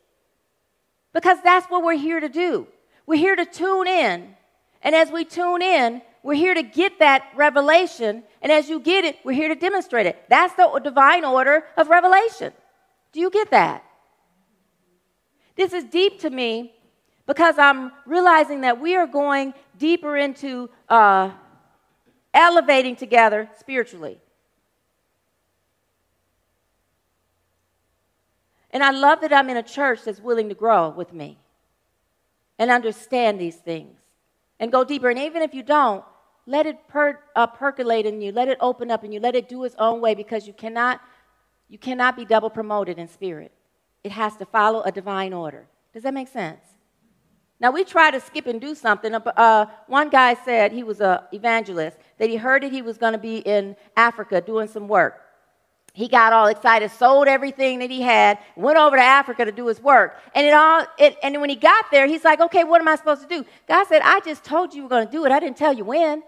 [1.12, 2.66] Because that's what we're here to do.
[3.06, 4.34] We're here to tune in.
[4.82, 8.22] And as we tune in, we're here to get that revelation.
[8.42, 10.22] And as you get it, we're here to demonstrate it.
[10.28, 12.52] That's the divine order of revelation.
[13.14, 13.84] Do you get that?
[15.54, 16.74] This is deep to me
[17.26, 21.30] because I'm realizing that we are going deeper into uh,
[22.34, 24.18] elevating together spiritually.
[28.72, 31.38] And I love that I'm in a church that's willing to grow with me
[32.58, 33.96] and understand these things
[34.58, 35.08] and go deeper.
[35.08, 36.04] And even if you don't,
[36.46, 39.48] let it per, uh, percolate in you, let it open up in you, let it
[39.48, 41.00] do its own way because you cannot,
[41.74, 43.50] you cannot be double promoted in spirit.
[44.04, 45.66] It has to follow a divine order.
[45.92, 46.60] Does that make sense?
[47.58, 49.12] Now, we try to skip and do something.
[49.12, 53.14] Uh, one guy said he was an evangelist, that he heard that he was going
[53.14, 55.24] to be in Africa doing some work
[55.94, 59.68] he got all excited, sold everything that he had, went over to Africa to do
[59.68, 60.18] his work.
[60.34, 62.96] And it all it, and when he got there, he's like, "Okay, what am I
[62.96, 65.30] supposed to do?" God said, "I just told you you were going to do it.
[65.30, 66.24] I didn't tell you when."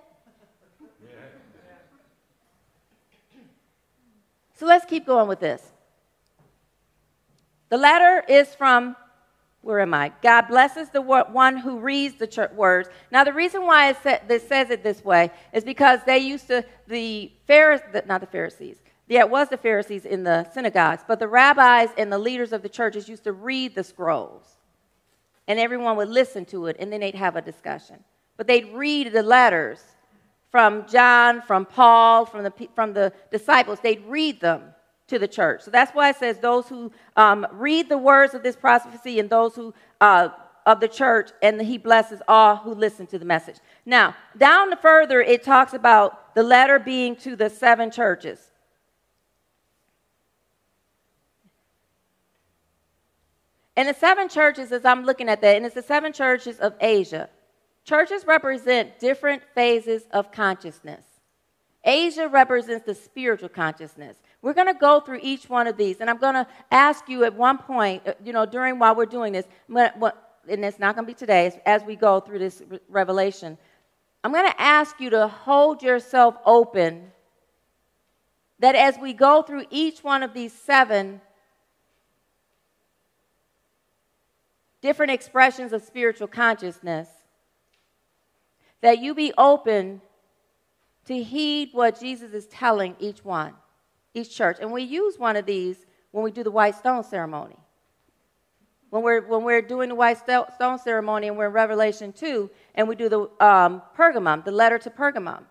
[4.57, 5.63] So let's keep going with this.
[7.69, 8.97] The letter is from,
[9.61, 10.13] where am I?
[10.23, 12.89] God blesses the one who reads the words.
[13.11, 16.47] Now, the reason why it sa- this says it this way is because they used
[16.49, 18.77] to, the Pharisees, not the Pharisees,
[19.09, 22.63] yeah, it was the Pharisees in the synagogues, but the rabbis and the leaders of
[22.63, 24.57] the churches used to read the scrolls.
[25.47, 28.03] And everyone would listen to it, and then they'd have a discussion.
[28.37, 29.81] But they'd read the letters
[30.57, 33.79] from John, from Paul, from the, from the disciples.
[33.83, 34.63] They'd read them
[35.07, 35.61] to the church.
[35.61, 39.29] So that's why it says those who um, read the words of this prophecy and
[39.29, 40.31] those who uh,
[40.65, 43.57] of the church, and he blesses all who listen to the message.
[43.85, 48.51] Now, down the further, it talks about the letter being to the seven churches.
[53.77, 56.73] And the seven churches, as I'm looking at that, and it's the seven churches of
[56.81, 57.29] Asia.
[57.87, 61.05] Churches represent different phases of consciousness.
[61.85, 64.17] Asia represents the spiritual consciousness.
[64.43, 67.23] We're going to go through each one of these, and I'm going to ask you
[67.23, 71.07] at one point, uh, you know, during while we're doing this, and it's not going
[71.07, 73.57] to be today, as we go through this revelation,
[74.25, 77.13] I'm going to ask you to hold yourself open
[78.59, 81.21] that as we go through each one of these seven
[84.83, 87.09] different expressions of spiritual consciousness,
[88.87, 90.01] that you be open
[91.07, 93.53] to heed what Jesus is telling each one,
[94.15, 94.59] each church.
[94.61, 97.57] And we use one of these when we do the white stone ceremony.
[98.91, 102.87] When we're, when we're doing the white stone ceremony and we're in Revelation 2 and
[102.87, 105.43] we do the um, Pergamum, the letter to Pergamum.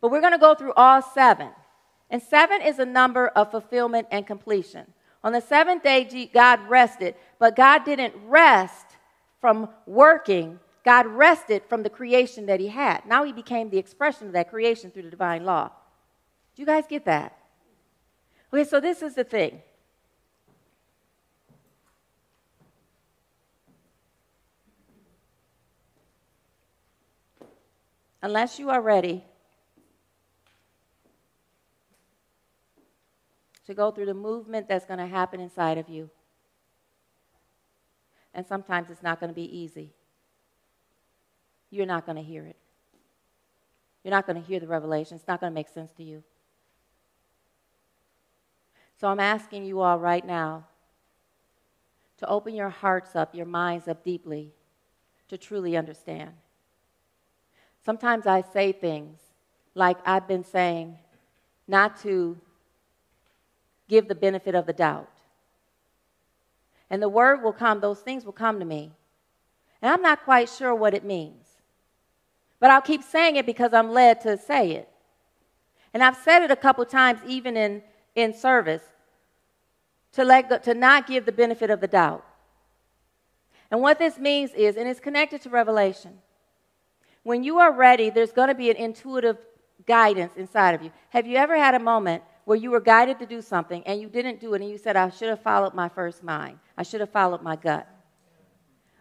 [0.00, 1.48] But we're going to go through all seven.
[2.10, 4.86] And seven is a number of fulfillment and completion.
[5.24, 8.86] On the seventh day, God rested, but God didn't rest
[9.40, 10.60] from working.
[10.84, 13.06] God rested from the creation that He had.
[13.06, 15.70] Now He became the expression of that creation through the divine law.
[16.54, 17.38] Do you guys get that?
[18.52, 19.62] Okay, so this is the thing.
[28.20, 29.24] Unless you are ready
[33.66, 36.10] to go through the movement that's going to happen inside of you.
[38.34, 39.92] And sometimes it's not going to be easy.
[41.72, 42.56] You're not going to hear it.
[44.04, 45.16] You're not going to hear the revelation.
[45.16, 46.22] It's not going to make sense to you.
[49.00, 50.66] So I'm asking you all right now
[52.18, 54.52] to open your hearts up, your minds up deeply
[55.28, 56.32] to truly understand.
[57.84, 59.18] Sometimes I say things
[59.74, 60.98] like I've been saying,
[61.66, 62.38] not to
[63.88, 65.08] give the benefit of the doubt.
[66.90, 68.92] And the word will come, those things will come to me.
[69.80, 71.41] And I'm not quite sure what it means.
[72.62, 74.88] But I'll keep saying it because I'm led to say it.
[75.92, 77.82] And I've said it a couple times, even in,
[78.14, 78.84] in service,
[80.12, 82.24] to, let go, to not give the benefit of the doubt.
[83.72, 86.18] And what this means is, and it's connected to Revelation,
[87.24, 89.38] when you are ready, there's going to be an intuitive
[89.84, 90.92] guidance inside of you.
[91.08, 94.08] Have you ever had a moment where you were guided to do something and you
[94.08, 96.60] didn't do it and you said, I should have followed my first mind?
[96.78, 97.88] I should have followed my gut.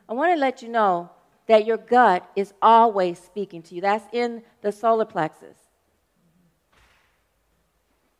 [0.09, 1.11] I want to let you know
[1.47, 3.81] that your gut is always speaking to you.
[3.81, 5.57] That's in the solar plexus.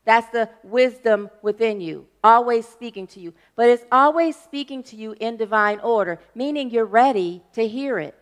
[0.03, 3.34] That's the wisdom within you, always speaking to you.
[3.55, 8.17] But it's always speaking to you in divine order, meaning you're ready to hear it.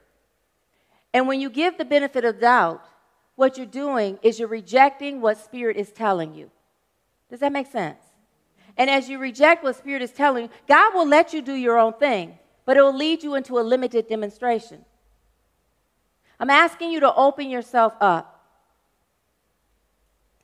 [1.14, 2.86] And when you give the benefit of doubt,
[3.36, 6.52] what you're doing is you're rejecting what Spirit is telling you.
[7.30, 8.00] Does that make sense?
[8.76, 11.78] And as you reject what Spirit is telling you, God will let you do your
[11.78, 14.84] own thing, but it will lead you into a limited demonstration.
[16.40, 18.36] I'm asking you to open yourself up.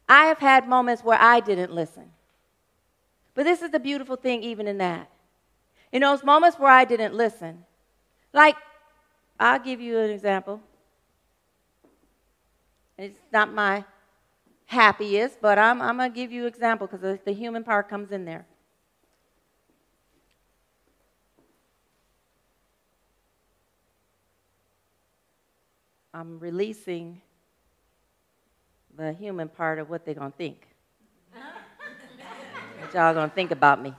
[0.07, 2.11] I have had moments where I didn't listen.
[3.33, 5.09] But this is the beautiful thing, even in that.
[5.91, 7.65] In those moments where I didn't listen,
[8.33, 8.55] like,
[9.39, 10.61] I'll give you an example.
[12.97, 13.83] It's not my
[14.65, 17.89] happiest, but I'm, I'm going to give you an example because the, the human part
[17.89, 18.45] comes in there.
[26.15, 27.21] I'm releasing
[28.95, 30.65] the human part of what they're going to think.
[31.33, 33.93] what y'all going to think about me.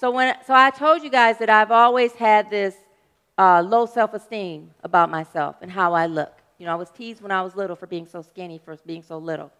[0.00, 2.74] So, when, so I told you guys that I've always had this
[3.38, 6.42] uh, low self esteem about myself and how I look.
[6.58, 9.04] You know, I was teased when I was little for being so skinny, for being
[9.04, 9.52] so little.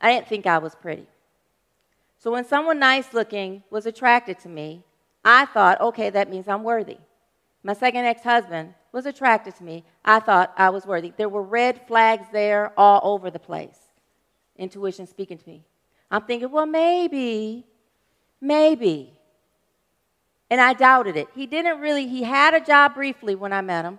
[0.00, 1.08] I didn't think I was pretty.
[2.20, 4.84] So when someone nice looking was attracted to me,
[5.24, 6.98] I thought, okay, that means I'm worthy.
[7.64, 9.84] My second ex husband was attracted to me.
[10.04, 11.12] I thought I was worthy.
[11.16, 13.78] There were red flags there all over the place.
[14.56, 15.64] Intuition speaking to me.
[16.10, 17.66] I'm thinking, well, maybe,
[18.44, 19.14] Maybe.
[20.50, 21.28] And I doubted it.
[21.34, 23.98] He didn't really, he had a job briefly when I met him.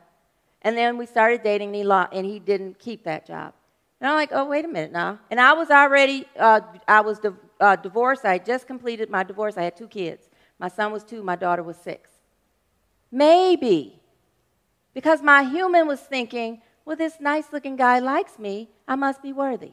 [0.62, 3.54] And then we started dating, and he, lo- and he didn't keep that job.
[4.00, 5.20] And I'm like, oh, wait a minute now.
[5.32, 8.24] And I was already, uh, I was di- uh, divorced.
[8.24, 9.58] I had just completed my divorce.
[9.58, 10.30] I had two kids.
[10.60, 12.12] My son was two, my daughter was six.
[13.16, 13.98] Maybe.
[14.94, 18.70] Because my human was thinking, well, this nice looking guy likes me.
[18.90, 19.72] I must be worthy.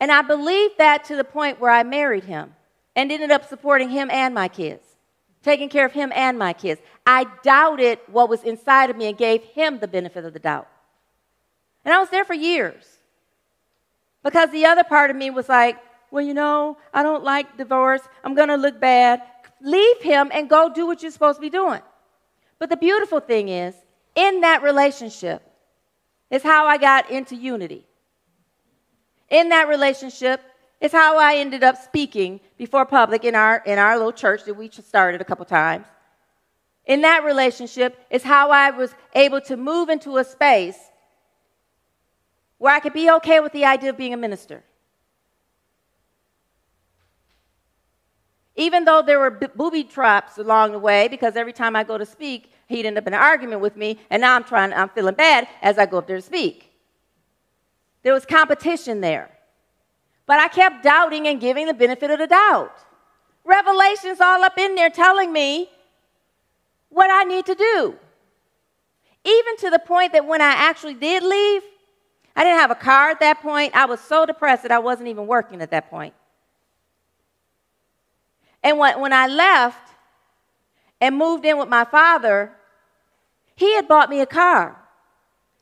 [0.00, 2.54] And I believed that to the point where I married him
[2.96, 4.82] and ended up supporting him and my kids,
[5.42, 6.80] taking care of him and my kids.
[7.04, 10.68] I doubted what was inside of me and gave him the benefit of the doubt.
[11.84, 12.84] And I was there for years
[14.24, 15.76] because the other part of me was like,
[16.10, 18.00] well, you know, I don't like divorce.
[18.24, 19.20] I'm going to look bad.
[19.60, 21.82] Leave him and go do what you're supposed to be doing.
[22.58, 23.74] But the beautiful thing is,
[24.14, 25.42] in that relationship,
[26.30, 27.86] is how I got into unity.
[29.30, 30.40] In that relationship
[30.80, 34.54] is how I ended up speaking before public in our, in our little church that
[34.54, 35.86] we started a couple times.
[36.86, 40.78] In that relationship is how I was able to move into a space
[42.56, 44.64] where I could be okay with the idea of being a minister.
[48.58, 52.04] Even though there were booby traps along the way, because every time I go to
[52.04, 55.14] speak, he'd end up in an argument with me, and now I'm trying, I'm feeling
[55.14, 56.72] bad as I go up there to speak.
[58.02, 59.30] There was competition there.
[60.26, 62.76] But I kept doubting and giving the benefit of the doubt.
[63.44, 65.70] Revelation's all up in there telling me
[66.88, 67.94] what I need to do.
[69.24, 71.62] Even to the point that when I actually did leave,
[72.34, 73.76] I didn't have a car at that point.
[73.76, 76.14] I was so depressed that I wasn't even working at that point.
[78.62, 79.92] And when, when I left
[81.00, 82.52] and moved in with my father,
[83.54, 84.76] he had bought me a car.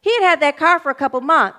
[0.00, 1.58] He had had that car for a couple months,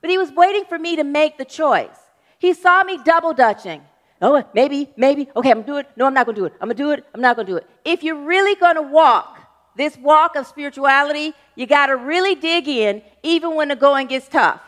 [0.00, 1.98] but he was waiting for me to make the choice.
[2.38, 3.82] He saw me double dutching.
[4.20, 5.28] Oh, maybe, maybe.
[5.34, 5.88] Okay, I'm gonna do it.
[5.96, 6.54] No, I'm not gonna do it.
[6.60, 7.04] I'm gonna do it.
[7.12, 7.66] I'm not gonna do it.
[7.84, 9.38] If you're really gonna walk
[9.76, 14.60] this walk of spirituality, you gotta really dig in, even when the going gets tough.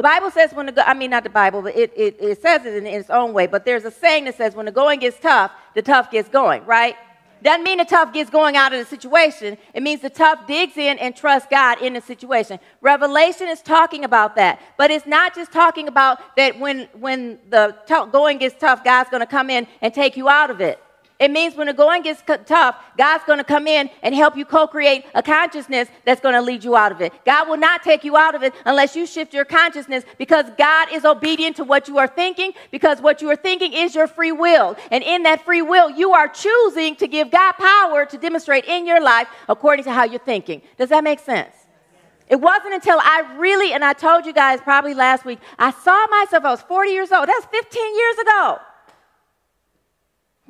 [0.00, 2.40] The Bible says when the go- I mean not the Bible, but it, it, it
[2.40, 3.46] says it in its own way.
[3.46, 6.64] But there's a saying that says when the going gets tough, the tough gets going,
[6.64, 6.96] right?
[7.42, 9.58] Doesn't mean the tough gets going out of the situation.
[9.74, 12.58] It means the tough digs in and trusts God in the situation.
[12.80, 14.62] Revelation is talking about that.
[14.78, 19.10] But it's not just talking about that when, when the t- going gets tough, God's
[19.10, 20.82] going to come in and take you out of it.
[21.20, 24.46] It means when the going gets tough, God's going to come in and help you
[24.46, 27.12] co create a consciousness that's going to lead you out of it.
[27.26, 30.90] God will not take you out of it unless you shift your consciousness because God
[30.90, 34.32] is obedient to what you are thinking, because what you are thinking is your free
[34.32, 34.76] will.
[34.90, 38.86] And in that free will, you are choosing to give God power to demonstrate in
[38.86, 40.62] your life according to how you're thinking.
[40.78, 41.54] Does that make sense?
[42.28, 46.06] It wasn't until I really, and I told you guys probably last week, I saw
[46.06, 47.28] myself, I was 40 years old.
[47.28, 48.60] That's 15 years ago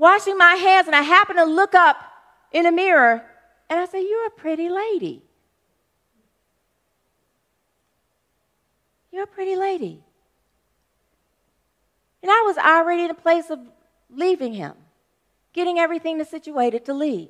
[0.00, 1.98] washing my hands, and I happened to look up
[2.52, 3.22] in a mirror,
[3.68, 5.22] and I said, You're a pretty lady.
[9.12, 10.02] You're a pretty lady.
[12.22, 13.58] And I was already in a place of
[14.08, 14.72] leaving him,
[15.52, 17.28] getting everything situated to leave.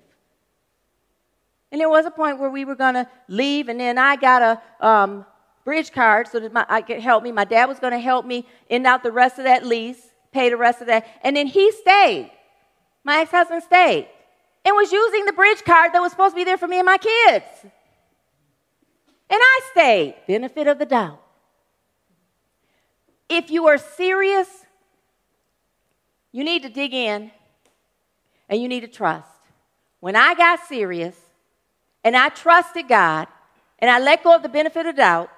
[1.73, 4.43] And there was a point where we were going to leave, and then I got
[4.43, 5.27] a um,
[5.65, 7.33] bridge card so that my, I could help me.
[7.33, 10.51] My dad was going to help me end out the rest of that lease, pay
[10.51, 11.07] the rest of that.
[11.23, 12.31] And then he stayed.
[13.05, 14.09] My ex husband stayed
[14.65, 16.87] and was using the bridge card that was supposed to be there for me and
[16.87, 17.47] my kids.
[17.63, 20.17] And I stayed.
[20.27, 21.23] Benefit of the doubt.
[23.29, 24.49] If you are serious,
[26.33, 27.31] you need to dig in
[28.49, 29.29] and you need to trust.
[30.01, 31.17] When I got serious
[32.03, 33.29] and I trusted God
[33.79, 35.31] and I let go of the benefit of doubt,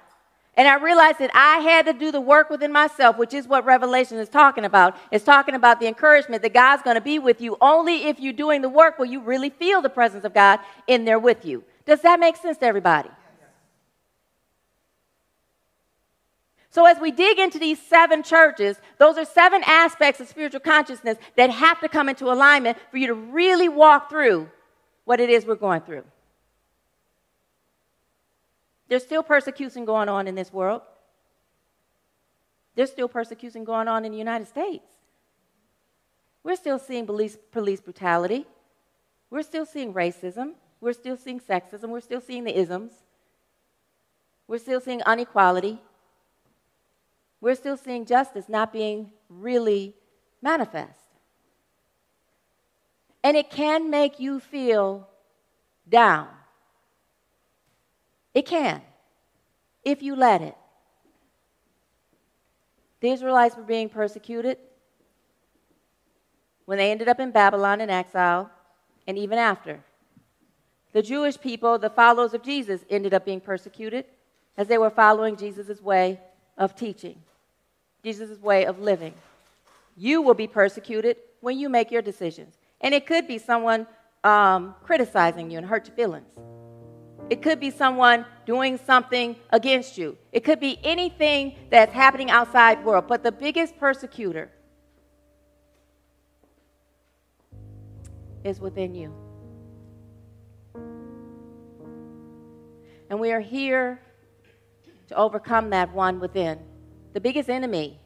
[0.55, 3.65] and I realized that I had to do the work within myself, which is what
[3.65, 4.95] Revelation is talking about.
[5.11, 7.57] It's talking about the encouragement that God's going to be with you.
[7.59, 11.05] Only if you're doing the work will you really feel the presence of God in
[11.05, 11.63] there with you.
[11.85, 13.09] Does that make sense to everybody?
[16.69, 21.17] So, as we dig into these seven churches, those are seven aspects of spiritual consciousness
[21.35, 24.49] that have to come into alignment for you to really walk through
[25.05, 26.03] what it is we're going through.
[28.93, 30.83] There's still persecution going on in this world.
[32.75, 34.85] There's still persecution going on in the United States.
[36.43, 38.45] We're still seeing police, police brutality.
[39.31, 40.51] We're still seeing racism.
[40.79, 41.89] We're still seeing sexism.
[41.89, 42.91] We're still seeing the isms.
[44.47, 45.81] We're still seeing inequality.
[47.41, 49.95] We're still seeing justice not being really
[50.39, 50.99] manifest.
[53.23, 55.07] And it can make you feel
[55.89, 56.27] down.
[58.33, 58.81] It can,
[59.83, 60.55] if you let it.
[63.01, 64.57] The Israelites were being persecuted.
[66.65, 68.49] when they ended up in Babylon in exile,
[69.05, 69.81] and even after.
[70.93, 74.05] The Jewish people, the followers of Jesus, ended up being persecuted
[74.57, 76.19] as they were following Jesus' way
[76.57, 77.17] of teaching,
[78.03, 79.13] Jesus' way of living.
[79.97, 82.57] You will be persecuted when you make your decisions.
[82.79, 83.87] And it could be someone
[84.23, 86.29] um, criticizing you and hurt your feelings.
[87.33, 90.15] It could be someone doing something against you.
[90.31, 93.05] It could be anything that's happening outside world.
[93.07, 94.51] But the biggest persecutor
[98.43, 99.11] is within you.
[103.09, 103.99] And we are here
[105.07, 106.59] to overcome that one within.
[107.13, 107.99] The biggest enemy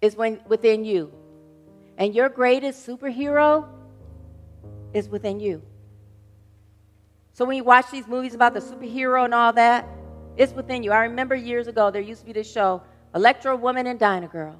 [0.00, 1.12] is when, within you.
[1.98, 3.66] And your greatest superhero
[4.92, 5.60] is within you.
[7.34, 9.88] So when you watch these movies about the superhero and all that,
[10.36, 10.92] it's within you.
[10.92, 12.80] I remember years ago there used to be this show,
[13.12, 14.56] Electra Woman and Dyna Girl.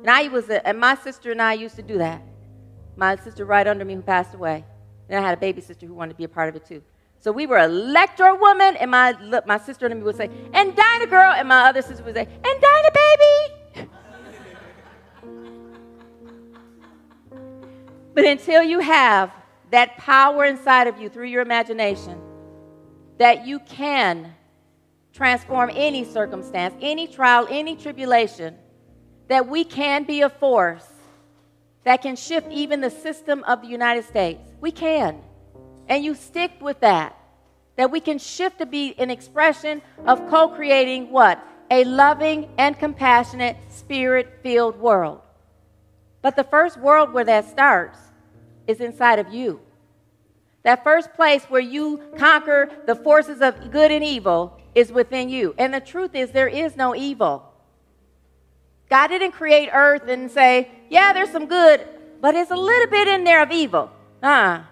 [0.00, 2.20] And I was, a, and my sister and I used to do that.
[2.96, 4.64] My sister right under me who passed away.
[5.08, 6.82] And I had a baby sister who wanted to be a part of it too.
[7.20, 9.14] So we were Electra Woman, and my
[9.46, 12.26] my sister and me would say, and Dyna Girl, and my other sister would say,
[12.26, 12.90] and Dyna
[13.76, 13.88] Baby.
[18.14, 19.30] but until you have
[19.72, 22.20] that power inside of you through your imagination,
[23.18, 24.34] that you can
[25.14, 28.54] transform any circumstance, any trial, any tribulation,
[29.28, 30.86] that we can be a force
[31.84, 34.40] that can shift even the system of the United States.
[34.60, 35.20] We can.
[35.88, 37.18] And you stick with that.
[37.76, 41.42] That we can shift to be an expression of co creating what?
[41.70, 45.22] A loving and compassionate, spirit filled world.
[46.20, 47.98] But the first world where that starts
[48.66, 49.60] is inside of you.
[50.62, 55.54] That first place where you conquer the forces of good and evil is within you.
[55.58, 57.52] And the truth is, there is no evil.
[58.88, 61.86] God didn't create earth and say, yeah, there's some good,
[62.20, 63.90] but it's a little bit in there of evil.
[64.22, 64.64] Uh uh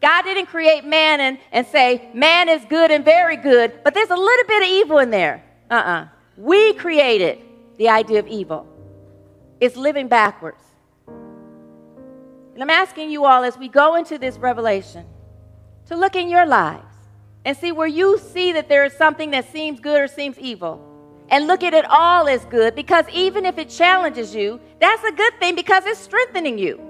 [0.00, 4.10] God didn't create man and, and say, man is good and very good, but there's
[4.10, 5.44] a little bit of evil in there.
[5.70, 5.90] Uh uh-uh.
[5.90, 7.40] uh We created
[7.76, 8.66] the idea of evil.
[9.60, 10.62] It's living backwards.
[12.58, 15.06] And I'm asking you all as we go into this revelation
[15.86, 16.92] to look in your lives
[17.44, 20.84] and see where you see that there is something that seems good or seems evil.
[21.28, 25.12] And look at it all as good because even if it challenges you, that's a
[25.12, 26.80] good thing because it's strengthening you.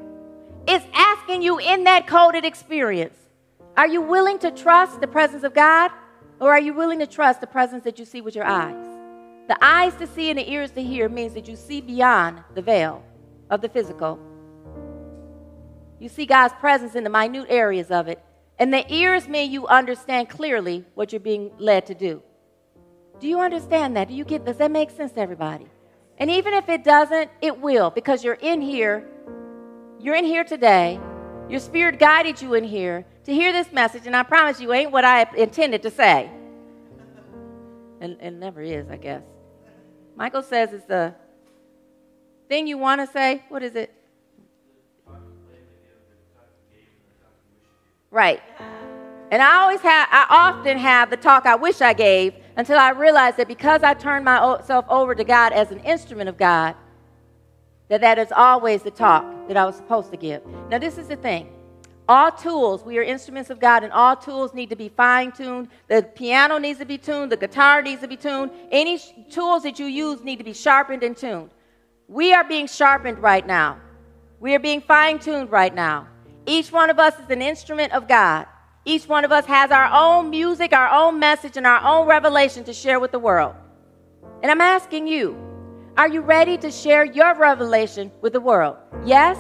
[0.67, 3.19] It's asking you in that coded experience
[3.77, 5.91] are you willing to trust the presence of God
[6.41, 8.87] or are you willing to trust the presence that you see with your eyes?
[9.49, 12.63] The eyes to see and the ears to hear means that you see beyond the
[12.63, 13.05] veil
[13.51, 14.19] of the physical.
[15.99, 18.23] You see God's presence in the minute areas of it.
[18.59, 22.23] And the ears mean you understand clearly what you're being led to do.
[23.21, 24.09] Do you understand that?
[24.09, 25.67] Do you get does that make sense to everybody?
[26.19, 29.07] And even if it doesn't, it will because you're in here
[30.01, 31.01] you're in here today.
[31.49, 34.93] Your spirit guided you in here to hear this message, and I promise you, ain't
[34.93, 36.31] what I intended to say.
[38.01, 39.23] And it never is, I guess.
[40.15, 41.15] Michael says it's the
[42.49, 43.43] thing you want to say.
[43.49, 43.93] What is it?
[48.11, 48.41] Right.
[49.31, 52.91] And I always have, I often have the talk I wish I gave until I
[52.91, 56.75] realized that because I turned myself over to God as an instrument of God,
[57.89, 60.43] that that is always the talk that I was supposed to give.
[60.71, 61.53] Now, this is the thing.
[62.09, 65.69] All tools, we are instruments of God, and all tools need to be fine tuned.
[65.89, 68.51] The piano needs to be tuned, the guitar needs to be tuned.
[68.71, 71.51] Any sh- tools that you use need to be sharpened and tuned.
[72.09, 73.79] We are being sharpened right now,
[74.41, 76.09] we are being fine tuned right now.
[76.49, 78.47] Each one of us is an instrument of God.
[78.87, 82.65] Each one of us has our own music, our own message, and our own revelation
[82.65, 83.55] to share with the world.
[84.43, 85.37] And I'm asking you,
[85.99, 88.79] are you ready to share your revelation with the world?
[89.05, 89.37] Yes?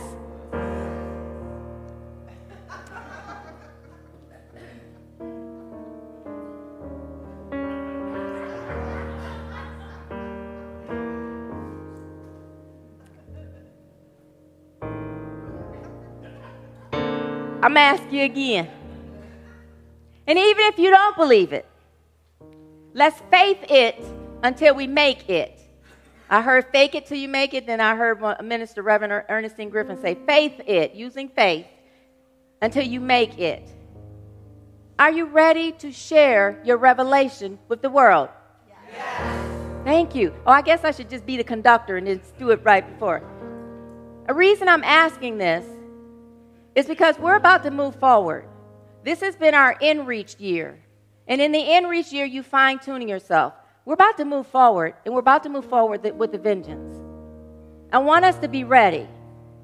[17.60, 18.68] I'm asking you again.
[20.26, 21.66] And even if you don't believe it,
[22.94, 23.96] let's faith it
[24.42, 25.58] until we make it.
[26.30, 27.66] I heard fake it till you make it.
[27.66, 31.66] Then I heard Minister Reverend er-, Ernestine Griffin say, faith it, using faith
[32.62, 33.68] until you make it.
[34.98, 38.28] Are you ready to share your revelation with the world?
[38.92, 39.84] Yes.
[39.84, 40.34] Thank you.
[40.46, 43.22] Oh, I guess I should just be the conductor and just do it right before.
[44.28, 45.64] A reason I'm asking this
[46.78, 48.44] is because we're about to move forward.
[49.02, 50.78] This has been our in reach year.
[51.26, 53.52] And in the in reach year, you fine tuning yourself.
[53.84, 56.94] We're about to move forward, and we're about to move forward with a vengeance.
[57.92, 59.08] I want us to be ready.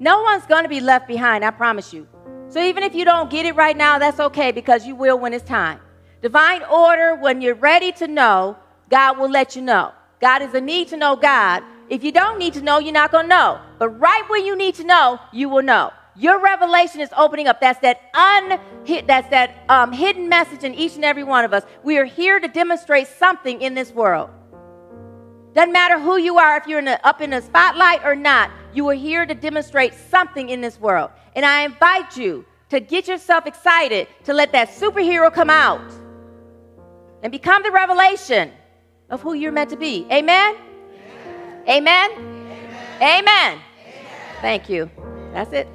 [0.00, 2.08] No one's going to be left behind, I promise you.
[2.48, 5.32] So even if you don't get it right now, that's okay because you will when
[5.34, 5.78] it's time.
[6.20, 8.56] Divine order, when you're ready to know,
[8.90, 9.92] God will let you know.
[10.20, 11.62] God is a need to know God.
[11.88, 13.60] If you don't need to know, you're not going to know.
[13.78, 15.92] But right when you need to know, you will know.
[16.16, 17.60] Your revelation is opening up.
[17.60, 18.60] That's that un,
[19.06, 21.64] that's that um, hidden message in each and every one of us.
[21.82, 24.30] We are here to demonstrate something in this world.
[25.54, 28.50] Doesn't matter who you are, if you're in the, up in the spotlight or not,
[28.72, 31.10] you are here to demonstrate something in this world.
[31.36, 35.92] And I invite you to get yourself excited to let that superhero come out
[37.22, 38.52] and become the revelation
[39.10, 40.06] of who you're meant to be.
[40.10, 40.56] Amen?
[41.68, 42.10] Amen?
[42.10, 43.00] Amen?
[43.00, 43.60] Amen.
[44.40, 44.90] Thank you.
[45.32, 45.68] That's it.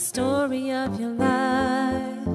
[0.00, 2.26] Story of your life.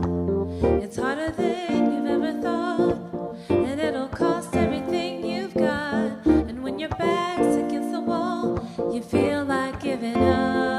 [0.83, 3.24] It's harder than you've ever thought,
[9.95, 10.74] giving up.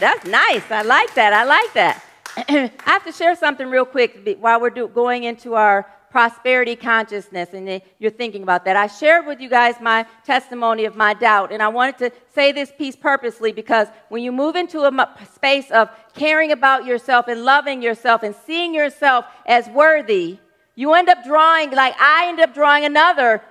[0.00, 0.62] That's nice.
[0.70, 1.34] I like that.
[1.34, 2.02] I like that.
[2.48, 7.50] I have to share something real quick while we're do- going into our prosperity consciousness
[7.52, 8.76] and you're thinking about that.
[8.76, 12.50] I shared with you guys my testimony of my doubt, and I wanted to say
[12.50, 17.44] this piece purposely because when you move into a space of caring about yourself and
[17.44, 20.38] loving yourself and seeing yourself as worthy,
[20.76, 23.42] you end up drawing, like I end up drawing another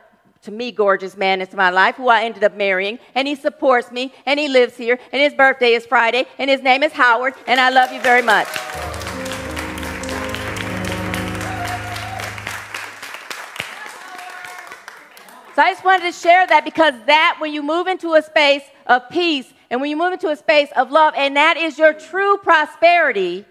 [0.43, 3.91] to me, gorgeous man into my life who I ended up marrying, and he supports
[3.91, 7.33] me, and he lives here, and his birthday is Friday, and his name is Howard,
[7.47, 8.47] and I love you very much.
[15.55, 18.63] So I just wanted to share that because that, when you move into a space
[18.87, 21.91] of peace and when you move into a space of love, and that is your
[21.91, 23.43] true prosperity,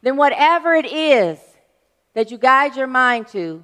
[0.00, 1.38] then whatever it is
[2.14, 3.62] that you guide your mind to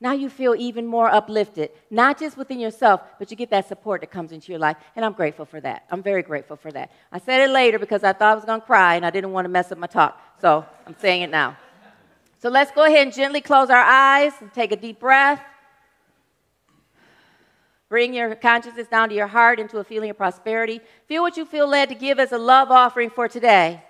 [0.00, 4.00] Now you feel even more uplifted, not just within yourself, but you get that support
[4.02, 4.76] that comes into your life.
[4.94, 5.86] And I'm grateful for that.
[5.90, 6.92] I'm very grateful for that.
[7.10, 9.32] I said it later because I thought I was going to cry and I didn't
[9.32, 10.20] want to mess up my talk.
[10.40, 11.56] So I'm saying it now.
[12.40, 15.42] So let's go ahead and gently close our eyes and take a deep breath.
[17.88, 20.80] Bring your consciousness down to your heart into a feeling of prosperity.
[21.06, 23.82] Feel what you feel led to give as a love offering for today.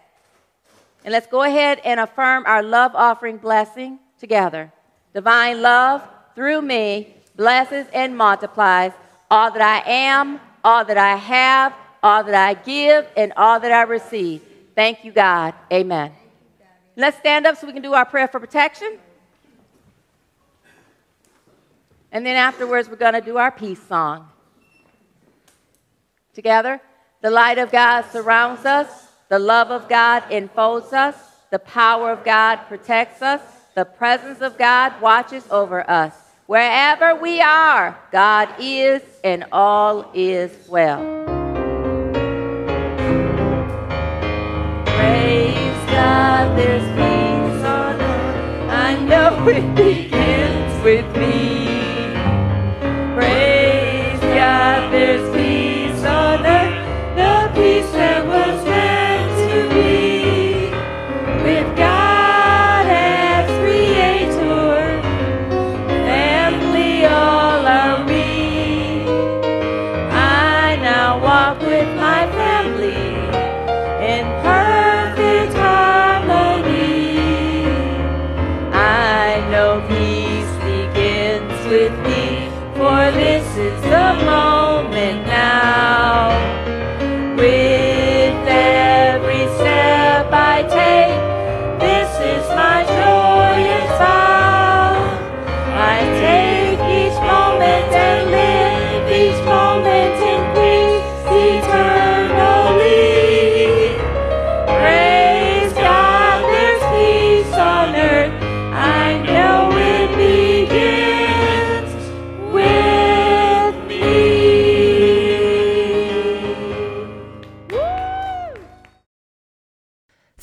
[1.04, 4.72] And let's go ahead and affirm our love offering blessing together.
[5.14, 8.92] Divine love through me blesses and multiplies
[9.30, 13.72] all that I am, all that I have, all that I give, and all that
[13.72, 14.42] I receive.
[14.74, 15.54] Thank you, God.
[15.72, 16.12] Amen.
[16.96, 18.98] Let's stand up so we can do our prayer for protection.
[22.10, 24.28] And then afterwards, we're going to do our peace song.
[26.34, 26.80] Together,
[27.20, 31.16] the light of God surrounds us, the love of God enfolds us,
[31.50, 33.42] the power of God protects us,
[33.78, 36.12] the presence of God watches over us.
[36.46, 40.98] Wherever we are, God is, and all is well.
[44.84, 48.68] Praise God, there's peace on earth.
[48.68, 51.68] I know it begins with me.
[53.14, 55.27] Praise God, there's